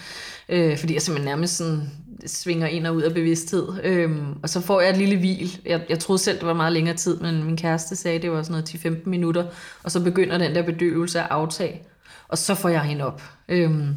øh, 0.48 0.78
fordi 0.78 0.94
jeg 0.94 1.02
simpelthen 1.02 1.30
nærmest 1.30 1.56
sådan 1.56 1.90
svinger 2.26 2.66
ind 2.66 2.86
og 2.86 2.94
ud 2.94 3.02
af 3.02 3.14
bevidsthed, 3.14 3.68
øhm, 3.84 4.26
og 4.42 4.48
så 4.48 4.60
får 4.60 4.80
jeg 4.80 4.90
et 4.90 4.96
lille 4.96 5.18
hvil. 5.18 5.60
Jeg, 5.66 5.80
jeg 5.88 5.98
troede 5.98 6.22
selv, 6.22 6.38
det 6.38 6.46
var 6.46 6.54
meget 6.54 6.72
længere 6.72 6.96
tid, 6.96 7.16
men 7.16 7.44
min 7.44 7.56
kæreste 7.56 7.96
sagde, 7.96 8.18
det 8.18 8.30
var 8.30 8.42
sådan 8.42 8.52
noget 8.52 8.98
10-15 9.04 9.08
minutter, 9.08 9.44
og 9.82 9.90
så 9.90 10.00
begynder 10.00 10.38
den 10.38 10.54
der 10.54 10.62
bedøvelse 10.62 11.20
at 11.20 11.26
aftage, 11.30 11.82
og 12.28 12.38
så 12.38 12.54
får 12.54 12.68
jeg 12.68 12.82
hende 12.82 13.06
op. 13.06 13.22
Øhm, 13.48 13.96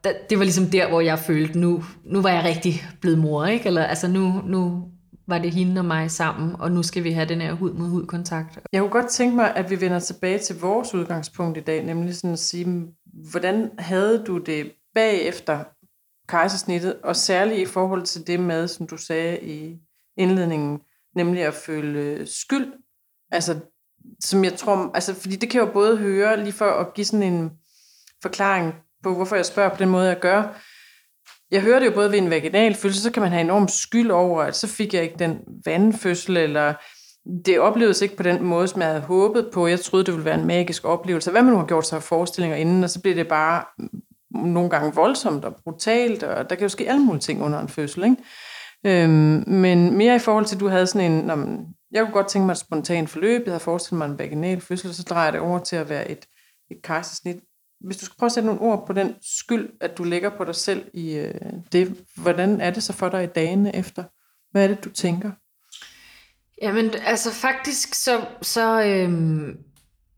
og 0.00 0.04
da, 0.04 0.14
det 0.30 0.38
var 0.38 0.44
ligesom 0.44 0.66
der, 0.66 0.88
hvor 0.88 1.00
jeg 1.00 1.18
følte, 1.18 1.58
nu, 1.58 1.84
nu 2.04 2.22
var 2.22 2.30
jeg 2.30 2.44
rigtig 2.44 2.74
blevet 3.00 3.18
mor, 3.18 3.46
ikke? 3.46 3.66
Eller 3.66 3.84
altså 3.84 4.08
nu, 4.08 4.42
nu 4.46 4.84
var 5.26 5.38
det 5.38 5.52
hende 5.52 5.80
og 5.80 5.84
mig 5.84 6.10
sammen, 6.10 6.56
og 6.58 6.72
nu 6.72 6.82
skal 6.82 7.04
vi 7.04 7.10
have 7.10 7.28
den 7.28 7.40
her 7.40 7.52
hud 7.52 7.72
mod 7.72 7.88
hud 7.88 8.06
kontakt. 8.06 8.58
Jeg 8.72 8.80
kunne 8.80 8.90
godt 8.90 9.08
tænke 9.08 9.36
mig, 9.36 9.56
at 9.56 9.70
vi 9.70 9.80
vender 9.80 9.98
tilbage 9.98 10.38
til 10.38 10.60
vores 10.60 10.94
udgangspunkt 10.94 11.58
i 11.58 11.60
dag, 11.60 11.84
nemlig 11.84 12.16
sådan 12.16 12.32
at 12.32 12.38
sige, 12.38 12.86
hvordan 13.30 13.70
havde 13.78 14.24
du 14.26 14.38
det 14.38 14.72
bagefter 14.94 15.64
kejsersnittet, 16.28 16.96
og 17.02 17.16
særligt 17.16 17.60
i 17.60 17.72
forhold 17.72 18.02
til 18.02 18.26
det 18.26 18.40
med, 18.40 18.68
som 18.68 18.86
du 18.86 18.96
sagde 18.96 19.40
i 19.42 19.78
indledningen, 20.16 20.80
nemlig 21.16 21.42
at 21.42 21.54
føle 21.54 22.26
skyld. 22.26 22.72
Altså, 23.32 23.60
som 24.20 24.44
jeg 24.44 24.54
tror, 24.54 24.90
altså, 24.94 25.14
fordi 25.14 25.36
det 25.36 25.50
kan 25.50 25.60
jeg 25.60 25.68
jo 25.68 25.72
både 25.72 25.96
høre, 25.96 26.42
lige 26.42 26.52
for 26.52 26.64
at 26.64 26.94
give 26.94 27.04
sådan 27.04 27.32
en 27.32 27.50
forklaring 28.22 28.74
på, 29.02 29.14
hvorfor 29.14 29.36
jeg 29.36 29.46
spørger 29.46 29.70
på 29.70 29.76
den 29.78 29.88
måde, 29.88 30.08
jeg 30.08 30.18
gør. 30.18 30.60
Jeg 31.50 31.62
hører 31.62 31.78
det 31.78 31.86
jo 31.86 31.92
både 31.92 32.10
ved 32.10 32.18
en 32.18 32.30
vaginal 32.30 32.74
fødsel, 32.74 33.02
så 33.02 33.10
kan 33.10 33.22
man 33.22 33.32
have 33.32 33.40
enorm 33.40 33.68
skyld 33.68 34.10
over, 34.10 34.42
at 34.42 34.56
så 34.56 34.66
fik 34.66 34.94
jeg 34.94 35.02
ikke 35.02 35.18
den 35.18 35.40
vandfødsel, 35.64 36.36
eller 36.36 36.74
det 37.44 37.60
oplevedes 37.60 38.02
ikke 38.02 38.16
på 38.16 38.22
den 38.22 38.44
måde, 38.44 38.68
som 38.68 38.80
jeg 38.80 38.88
havde 38.88 39.00
håbet 39.00 39.50
på. 39.52 39.66
Jeg 39.66 39.80
troede, 39.80 40.04
det 40.04 40.14
ville 40.14 40.24
være 40.24 40.40
en 40.40 40.46
magisk 40.46 40.84
oplevelse. 40.84 41.30
Hvad 41.30 41.42
man 41.42 41.52
nu 41.52 41.58
har 41.58 41.66
gjort 41.66 41.86
sig 41.86 41.96
af 41.96 42.02
forestillinger 42.02 42.56
inden, 42.56 42.84
og 42.84 42.90
så 42.90 43.00
bliver 43.00 43.14
det 43.14 43.28
bare 43.28 43.64
nogle 44.30 44.70
gange 44.70 44.94
voldsomt 44.94 45.44
og 45.44 45.56
brutalt, 45.64 46.22
og 46.22 46.50
der 46.50 46.56
kan 46.56 46.62
jo 46.64 46.68
ske 46.68 46.88
alle 46.88 47.04
mulige 47.04 47.20
ting 47.20 47.42
under 47.42 47.60
en 47.60 47.68
fødsel. 47.68 48.04
Ikke? 48.04 48.16
Øhm, 48.86 49.44
men 49.46 49.96
mere 49.96 50.16
i 50.16 50.18
forhold 50.18 50.44
til, 50.44 50.56
at 50.56 50.60
du 50.60 50.68
havde 50.68 50.86
sådan 50.86 51.12
en, 51.12 51.24
når 51.24 51.36
jeg 51.92 52.04
kunne 52.04 52.12
godt 52.12 52.28
tænke 52.28 52.46
mig 52.46 52.52
et 52.52 52.58
spontant 52.58 53.10
forløb, 53.10 53.42
jeg 53.44 53.52
havde 53.52 53.60
forestillet 53.60 53.98
mig 53.98 54.06
en 54.06 54.18
vaginal 54.18 54.60
fødsel, 54.60 54.94
så 54.94 55.02
drejer 55.02 55.30
det 55.30 55.40
over 55.40 55.58
til 55.58 55.76
at 55.76 55.88
være 55.88 56.10
et, 56.10 56.26
et 56.70 56.82
kejsersnit. 56.82 57.36
Hvis 57.80 57.96
du 57.96 58.04
skal 58.04 58.16
prøve 58.18 58.26
at 58.26 58.32
sætte 58.32 58.46
nogle 58.46 58.60
ord 58.60 58.86
på 58.86 58.92
den 58.92 59.14
skyld, 59.22 59.70
at 59.80 59.98
du 59.98 60.04
lægger 60.04 60.30
på 60.36 60.44
dig 60.44 60.54
selv 60.54 60.84
i 60.94 61.12
øh, 61.12 61.34
det, 61.72 61.96
hvordan 62.16 62.60
er 62.60 62.70
det 62.70 62.82
så 62.82 62.92
for 62.92 63.08
dig 63.08 63.24
i 63.24 63.26
dagene 63.26 63.76
efter? 63.76 64.04
Hvad 64.50 64.64
er 64.64 64.68
det, 64.68 64.84
du 64.84 64.90
tænker? 64.90 65.30
Jamen, 66.62 66.90
altså 67.06 67.32
faktisk 67.32 67.94
så, 67.94 68.24
så 68.42 68.82
øhm, 68.82 69.56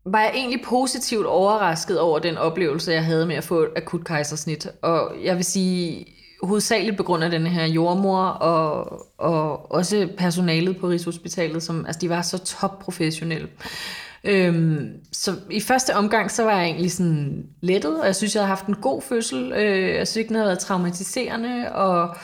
var 0.05 0.21
jeg 0.21 0.31
egentlig 0.35 0.61
positivt 0.65 1.25
overrasket 1.25 1.99
over 1.99 2.19
den 2.19 2.37
oplevelse, 2.37 2.91
jeg 2.91 3.05
havde 3.05 3.25
med 3.25 3.35
at 3.35 3.43
få 3.43 3.59
et 3.59 3.69
akut 3.75 4.05
kejsersnit. 4.05 4.67
Og 4.81 5.15
jeg 5.23 5.35
vil 5.35 5.45
sige, 5.45 6.05
hovedsageligt 6.43 6.97
på 6.97 7.03
grund 7.03 7.23
af 7.23 7.31
den 7.31 7.47
her 7.47 7.65
jordmor, 7.65 8.23
og, 8.23 9.01
og 9.17 9.71
også 9.71 10.09
personalet 10.17 10.77
på 10.77 10.87
Rigshospitalet, 10.87 11.63
som, 11.63 11.85
altså 11.85 11.99
de 11.99 12.09
var 12.09 12.21
så 12.21 12.37
topprofessionelle. 12.37 13.47
Øhm, 14.23 14.89
så 15.11 15.35
i 15.49 15.59
første 15.59 15.95
omgang, 15.95 16.31
så 16.31 16.43
var 16.43 16.51
jeg 16.51 16.65
egentlig 16.65 16.91
sådan 16.91 17.45
lettet, 17.61 17.99
og 17.99 18.05
jeg 18.05 18.15
synes, 18.15 18.35
jeg 18.35 18.41
havde 18.41 18.47
haft 18.47 18.65
en 18.65 18.75
god 18.75 19.01
fødsel. 19.01 19.51
Øh, 19.51 19.95
jeg 19.95 20.07
synes 20.07 20.15
ikke, 20.15 20.27
den 20.27 20.35
havde 20.35 20.47
været 20.47 20.59
traumatiserende, 20.59 21.71
og, 21.71 22.15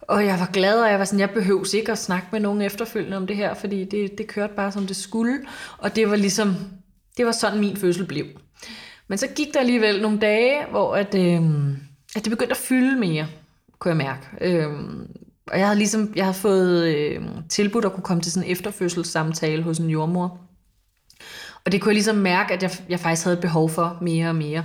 og 0.00 0.26
jeg 0.26 0.40
var 0.40 0.50
glad, 0.52 0.80
og 0.80 0.90
jeg 0.90 0.98
var 0.98 1.04
sådan, 1.04 1.20
jeg 1.20 1.30
behøver 1.30 1.74
ikke 1.74 1.92
at 1.92 1.98
snakke 1.98 2.26
med 2.32 2.40
nogen 2.40 2.62
efterfølgende 2.62 3.16
om 3.16 3.26
det 3.26 3.36
her, 3.36 3.54
fordi 3.54 3.84
det, 3.84 4.18
det 4.18 4.26
kørte 4.26 4.54
bare, 4.56 4.72
som 4.72 4.86
det 4.86 4.96
skulle. 4.96 5.38
Og 5.78 5.96
det 5.96 6.10
var 6.10 6.16
ligesom, 6.16 6.56
det 7.16 7.26
var 7.26 7.32
sådan, 7.32 7.60
min 7.60 7.76
fødsel 7.76 8.06
blev. 8.06 8.26
Men 9.08 9.18
så 9.18 9.26
gik 9.26 9.54
der 9.54 9.60
alligevel 9.60 10.02
nogle 10.02 10.18
dage, 10.18 10.66
hvor 10.70 10.94
at, 10.96 11.14
øh, 11.14 11.42
at 12.16 12.24
det 12.24 12.30
begyndte 12.30 12.50
at 12.52 12.56
fylde 12.56 13.00
mere, 13.00 13.26
kunne 13.78 13.90
jeg 13.90 13.96
mærke. 13.96 14.26
Øh, 14.40 14.72
og 15.46 15.58
jeg 15.58 15.66
havde 15.66 15.78
ligesom, 15.78 16.12
jeg 16.16 16.24
havde 16.24 16.36
fået 16.36 16.84
øh, 16.84 17.22
tilbudt 17.48 17.84
at 17.84 17.92
kunne 17.92 18.02
komme 18.02 18.22
til 18.22 18.32
sådan 18.32 18.46
en 18.48 18.52
efterfødselssamtale 18.52 19.62
hos 19.62 19.78
en 19.78 19.90
jordmor. 19.90 20.43
Og 21.66 21.72
det 21.72 21.80
kunne 21.80 21.90
jeg 21.90 21.94
ligesom 21.94 22.16
mærke, 22.16 22.54
at 22.54 22.62
jeg, 22.62 22.70
jeg 22.88 23.00
faktisk 23.00 23.24
havde 23.24 23.36
behov 23.36 23.70
for 23.70 23.98
mere 24.00 24.28
og 24.28 24.36
mere. 24.36 24.64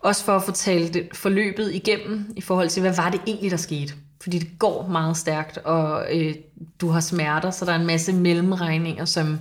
Også 0.00 0.24
for 0.24 0.36
at 0.36 0.42
fortælle 0.42 0.88
det 0.88 1.08
forløbet 1.12 1.74
igennem, 1.74 2.32
i 2.36 2.40
forhold 2.40 2.68
til, 2.68 2.80
hvad 2.80 2.94
var 2.96 3.10
det 3.10 3.20
egentlig, 3.26 3.50
der 3.50 3.56
skete. 3.56 3.94
Fordi 4.22 4.38
det 4.38 4.58
går 4.58 4.88
meget 4.88 5.16
stærkt, 5.16 5.58
og 5.58 6.06
øh, 6.16 6.34
du 6.80 6.88
har 6.88 7.00
smerter, 7.00 7.50
så 7.50 7.64
der 7.64 7.72
er 7.72 7.78
en 7.78 7.86
masse 7.86 8.12
mellemregninger, 8.12 9.04
som, 9.04 9.40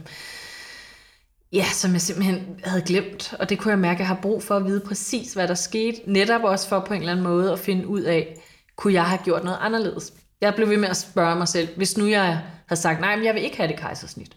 ja, 1.53 1.63
som 1.63 1.93
jeg 1.93 2.01
simpelthen 2.01 2.60
havde 2.63 2.81
glemt. 2.81 3.33
Og 3.39 3.49
det 3.49 3.60
kunne 3.60 3.71
jeg 3.71 3.79
mærke, 3.79 3.95
at 3.95 3.99
jeg 3.99 4.07
har 4.07 4.19
brug 4.21 4.43
for 4.43 4.55
at 4.55 4.65
vide 4.65 4.79
præcis, 4.79 5.33
hvad 5.33 5.47
der 5.47 5.53
skete. 5.53 5.97
Netop 6.05 6.43
også 6.43 6.67
for 6.67 6.79
på 6.79 6.93
en 6.93 6.99
eller 6.99 7.12
anden 7.12 7.23
måde 7.23 7.51
at 7.51 7.60
finde 7.60 7.88
ud 7.88 8.01
af, 8.01 8.38
kunne 8.75 8.93
jeg 8.93 9.05
have 9.05 9.19
gjort 9.23 9.43
noget 9.43 9.57
anderledes? 9.62 10.13
Jeg 10.41 10.55
blev 10.55 10.69
ved 10.69 10.77
med 10.77 10.89
at 10.89 10.97
spørge 10.97 11.36
mig 11.36 11.47
selv, 11.47 11.67
hvis 11.77 11.97
nu 11.97 12.05
jeg 12.05 12.41
havde 12.67 12.81
sagt, 12.81 12.99
nej, 13.01 13.15
men 13.15 13.25
jeg 13.25 13.33
vil 13.36 13.43
ikke 13.43 13.57
have 13.57 13.67
det 13.67 13.79
kejsersnit. 13.79 14.36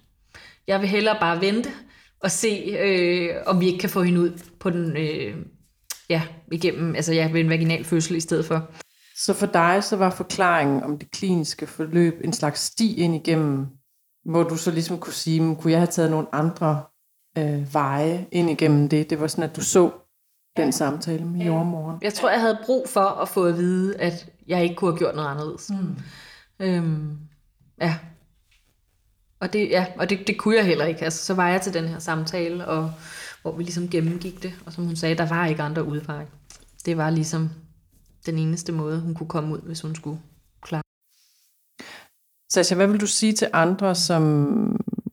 Jeg 0.66 0.80
vil 0.80 0.88
hellere 0.88 1.16
bare 1.20 1.40
vente 1.40 1.70
og 2.22 2.30
se, 2.30 2.76
øh, 2.80 3.36
om 3.46 3.60
vi 3.60 3.66
ikke 3.66 3.78
kan 3.78 3.90
få 3.90 4.02
hende 4.02 4.20
ud 4.20 4.42
på 4.60 4.70
den, 4.70 4.96
øh, 4.96 5.36
ja, 6.08 6.22
igennem, 6.52 6.94
altså 6.94 7.12
ja, 7.12 7.30
ved 7.32 7.40
en 7.40 7.48
vaginal 7.48 7.84
fødsel 7.84 8.16
i 8.16 8.20
stedet 8.20 8.44
for. 8.44 8.70
Så 9.16 9.34
for 9.34 9.46
dig, 9.46 9.84
så 9.84 9.96
var 9.96 10.10
forklaringen 10.10 10.82
om 10.82 10.98
det 10.98 11.10
kliniske 11.10 11.66
forløb 11.66 12.14
en 12.24 12.32
slags 12.32 12.60
sti 12.60 12.96
ind 12.96 13.14
igennem, 13.14 13.66
hvor 14.24 14.42
du 14.42 14.56
så 14.56 14.70
ligesom 14.70 14.98
kunne 14.98 15.12
sige, 15.12 15.56
kunne 15.56 15.72
jeg 15.72 15.80
have 15.80 15.86
taget 15.86 16.10
nogle 16.10 16.26
andre 16.32 16.82
øh, 17.38 17.74
veje 17.74 18.26
ind 18.32 18.50
igennem 18.50 18.88
det? 18.88 19.10
Det 19.10 19.20
var 19.20 19.26
sådan, 19.26 19.44
at 19.44 19.56
du 19.56 19.60
så 19.60 19.90
den 20.56 20.72
samtale 20.72 21.24
med 21.24 21.46
jordmoren. 21.46 21.98
Jeg 22.02 22.14
tror, 22.14 22.30
jeg 22.30 22.40
havde 22.40 22.58
brug 22.66 22.88
for 22.88 23.00
at 23.00 23.28
få 23.28 23.44
at 23.44 23.56
vide, 23.56 23.96
at 23.96 24.28
jeg 24.46 24.62
ikke 24.62 24.74
kunne 24.74 24.90
have 24.90 24.98
gjort 24.98 25.14
noget 25.14 25.28
anderledes. 25.28 25.70
Mm. 25.70 25.96
Øhm, 26.60 27.18
ja. 27.80 27.96
Og, 29.40 29.52
det, 29.52 29.70
ja, 29.70 29.86
og 29.96 30.10
det, 30.10 30.26
det 30.26 30.38
kunne 30.38 30.56
jeg 30.56 30.66
heller 30.66 30.84
ikke. 30.84 31.04
Altså, 31.04 31.24
så 31.24 31.34
var 31.34 31.48
jeg 31.48 31.60
til 31.60 31.74
den 31.74 31.88
her 31.88 31.98
samtale, 31.98 32.66
og, 32.66 32.92
hvor 33.42 33.52
vi 33.52 33.62
ligesom 33.62 33.88
gennemgik 33.88 34.42
det. 34.42 34.52
Og 34.66 34.72
som 34.72 34.84
hun 34.84 34.96
sagde, 34.96 35.14
der 35.14 35.28
var 35.28 35.46
ikke 35.46 35.62
andre 35.62 35.84
udveje. 35.84 36.26
Det 36.84 36.96
var 36.96 37.10
ligesom 37.10 37.50
den 38.26 38.38
eneste 38.38 38.72
måde, 38.72 39.00
hun 39.00 39.14
kunne 39.14 39.28
komme 39.28 39.54
ud, 39.54 39.60
hvis 39.60 39.80
hun 39.80 39.94
skulle 39.94 40.20
klare. 40.62 40.82
Sasha, 42.52 42.76
hvad 42.76 42.86
vil 42.86 43.00
du 43.00 43.06
sige 43.06 43.32
til 43.32 43.48
andre, 43.52 43.94
som 43.94 44.22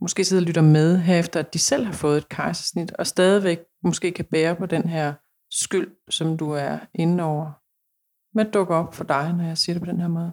måske 0.01 0.25
sidder 0.25 0.43
og 0.43 0.47
lytter 0.47 0.61
med 0.61 0.97
her 0.97 1.19
efter, 1.19 1.39
at 1.39 1.53
de 1.53 1.59
selv 1.59 1.85
har 1.85 1.93
fået 1.93 2.17
et 2.17 2.29
kejsersnit, 2.29 2.91
og 2.91 3.07
stadigvæk 3.07 3.59
måske 3.83 4.11
kan 4.11 4.25
bære 4.25 4.55
på 4.55 4.65
den 4.65 4.83
her 4.89 5.13
skyld, 5.51 5.91
som 6.09 6.37
du 6.37 6.51
er 6.51 6.79
inde 6.93 7.23
over? 7.23 7.51
Hvad 8.33 8.45
dukker 8.45 8.75
op 8.75 8.95
for 8.95 9.03
dig, 9.03 9.33
når 9.33 9.43
jeg 9.43 9.57
siger 9.57 9.73
det 9.73 9.83
på 9.83 9.91
den 9.91 10.01
her 10.01 10.07
måde? 10.07 10.31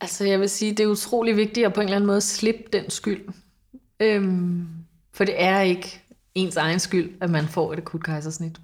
Altså 0.00 0.24
jeg 0.24 0.40
vil 0.40 0.48
sige, 0.48 0.74
det 0.74 0.80
er 0.80 0.86
utrolig 0.86 1.36
vigtigt 1.36 1.66
at 1.66 1.74
på 1.74 1.80
en 1.80 1.86
eller 1.86 1.96
anden 1.96 2.06
måde 2.06 2.20
slippe 2.20 2.62
den 2.72 2.90
skyld. 2.90 3.28
Øhm, 4.00 4.68
for 5.12 5.24
det 5.24 5.42
er 5.42 5.60
ikke 5.60 6.02
ens 6.34 6.56
egen 6.56 6.78
skyld, 6.78 7.16
at 7.20 7.30
man 7.30 7.48
får 7.48 7.72
et 7.72 7.78
akut 7.78 8.02
kejsersnit. 8.02 8.58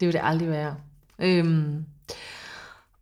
Det 0.00 0.06
vil 0.06 0.12
det 0.12 0.20
aldrig 0.24 0.48
være. 0.50 0.76
Øhm, 1.18 1.84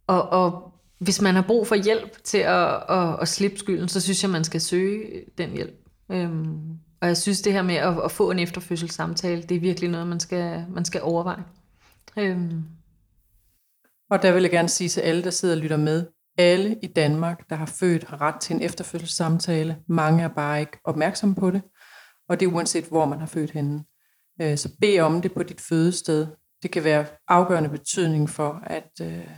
og, 0.07 0.29
og 0.29 0.73
hvis 0.99 1.21
man 1.21 1.35
har 1.35 1.43
brug 1.43 1.67
for 1.67 1.75
hjælp 1.75 2.25
til 2.25 2.39
at, 2.39 2.83
at, 2.89 3.21
at 3.21 3.29
slippe 3.29 3.59
skylden, 3.59 3.89
så 3.89 4.01
synes 4.01 4.23
jeg, 4.23 4.31
man 4.31 4.45
skal 4.45 4.61
søge 4.61 5.25
den 5.39 5.51
hjælp. 5.51 5.89
Øhm, 6.13 6.79
og 7.01 7.09
jeg 7.09 7.17
synes, 7.17 7.41
det 7.41 7.53
her 7.53 7.63
med 7.63 7.75
at, 7.75 8.05
at 8.05 8.11
få 8.11 8.31
en 8.31 8.39
efterfødselssamtale, 8.39 9.43
det 9.43 9.57
er 9.57 9.61
virkelig 9.61 9.91
noget, 9.91 10.07
man 10.07 10.21
skal, 10.21 10.65
man 10.71 10.85
skal 10.85 11.03
overveje. 11.03 11.45
Øhm. 12.17 12.65
Og 14.11 14.23
der 14.23 14.33
vil 14.33 14.43
jeg 14.43 14.51
gerne 14.51 14.69
sige 14.69 14.89
til 14.89 15.01
alle, 15.01 15.25
der 15.25 15.31
sidder 15.31 15.55
og 15.55 15.61
lytter 15.61 15.77
med, 15.77 16.07
alle 16.39 16.79
i 16.83 16.87
Danmark, 16.87 17.51
der 17.51 17.57
har 17.57 17.67
født, 17.67 18.05
har 18.05 18.21
ret 18.21 18.41
til 18.41 18.57
en 18.57 18.63
efterfødselssamtale. 18.63 19.79
Mange 19.89 20.23
er 20.23 20.29
bare 20.29 20.61
ikke 20.61 20.79
opmærksomme 20.85 21.35
på 21.35 21.51
det, 21.51 21.63
og 22.29 22.41
det 22.41 22.47
er 22.47 22.53
uanset, 22.53 22.85
hvor 22.85 23.07
man 23.07 23.19
har 23.19 23.27
født 23.27 23.51
henne. 23.51 23.85
Øh, 24.41 24.59
så 24.59 24.77
bed 24.81 25.01
om 25.01 25.23
det 25.23 25.35
på 25.35 25.43
dit 25.43 25.61
fødested. 25.61 26.27
Det 26.63 26.71
kan 26.71 26.85
være 26.85 27.07
afgørende 27.29 27.69
betydning 27.69 28.31
for 28.31 28.63
at 28.67 28.91
øh, 29.03 29.29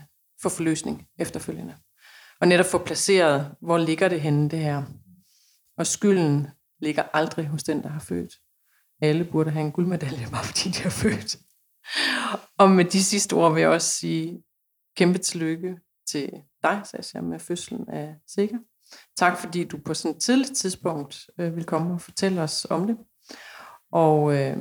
få 0.42 0.48
forløsning 0.48 1.06
efterfølgende. 1.18 1.74
Og 2.40 2.48
netop 2.48 2.66
få 2.66 2.84
placeret, 2.84 3.54
hvor 3.60 3.78
ligger 3.78 4.08
det 4.08 4.20
henne 4.20 4.50
det 4.50 4.58
her. 4.58 4.82
Og 5.78 5.86
skylden 5.86 6.46
ligger 6.80 7.02
aldrig 7.02 7.46
hos 7.46 7.62
den, 7.62 7.82
der 7.82 7.88
har 7.88 8.00
født. 8.00 8.34
Alle 9.02 9.24
burde 9.24 9.50
have 9.50 9.66
en 9.66 9.72
guldmedalje, 9.72 10.26
bare 10.30 10.44
fordi 10.44 10.68
de 10.68 10.82
har 10.82 10.90
født. 10.90 11.36
Og 12.58 12.70
med 12.70 12.84
de 12.84 13.04
sidste 13.04 13.32
ord 13.32 13.52
vil 13.52 13.60
jeg 13.60 13.70
også 13.70 13.88
sige 13.88 14.42
kæmpe 14.96 15.18
tillykke 15.18 15.76
til 16.10 16.30
dig, 16.62 16.80
Sasha, 16.84 17.20
med 17.20 17.38
fødslen 17.38 17.88
af 17.88 18.14
Sikker. 18.26 18.58
Tak 19.16 19.38
fordi 19.38 19.64
du 19.64 19.78
på 19.84 19.94
sådan 19.94 20.16
et 20.16 20.22
tidligt 20.22 20.56
tidspunkt 20.56 21.26
øh, 21.38 21.56
vil 21.56 21.64
komme 21.64 21.94
og 21.94 22.00
fortælle 22.00 22.42
os 22.42 22.66
om 22.70 22.86
det. 22.86 22.96
Og 23.92 24.34
øh, 24.34 24.56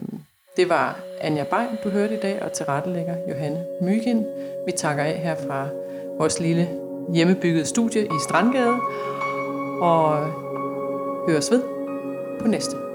det 0.57 0.69
var 0.69 0.99
Anja 1.21 1.43
Bein, 1.43 1.77
du 1.83 1.89
hørte 1.89 2.17
i 2.17 2.19
dag, 2.19 2.43
og 2.43 2.53
tilrettelægger 2.53 3.17
Johanne 3.29 3.65
Mygind. 3.81 4.25
Vi 4.65 4.71
takker 4.77 5.03
af 5.03 5.17
her 5.17 5.35
fra 5.47 5.69
vores 6.17 6.39
lille 6.39 6.69
hjemmebyggede 7.13 7.65
studie 7.65 8.05
i 8.05 8.19
Strandgade, 8.23 8.79
og 9.81 10.31
høres 11.27 11.51
ved 11.51 11.63
på 12.41 12.47
næste. 12.47 12.86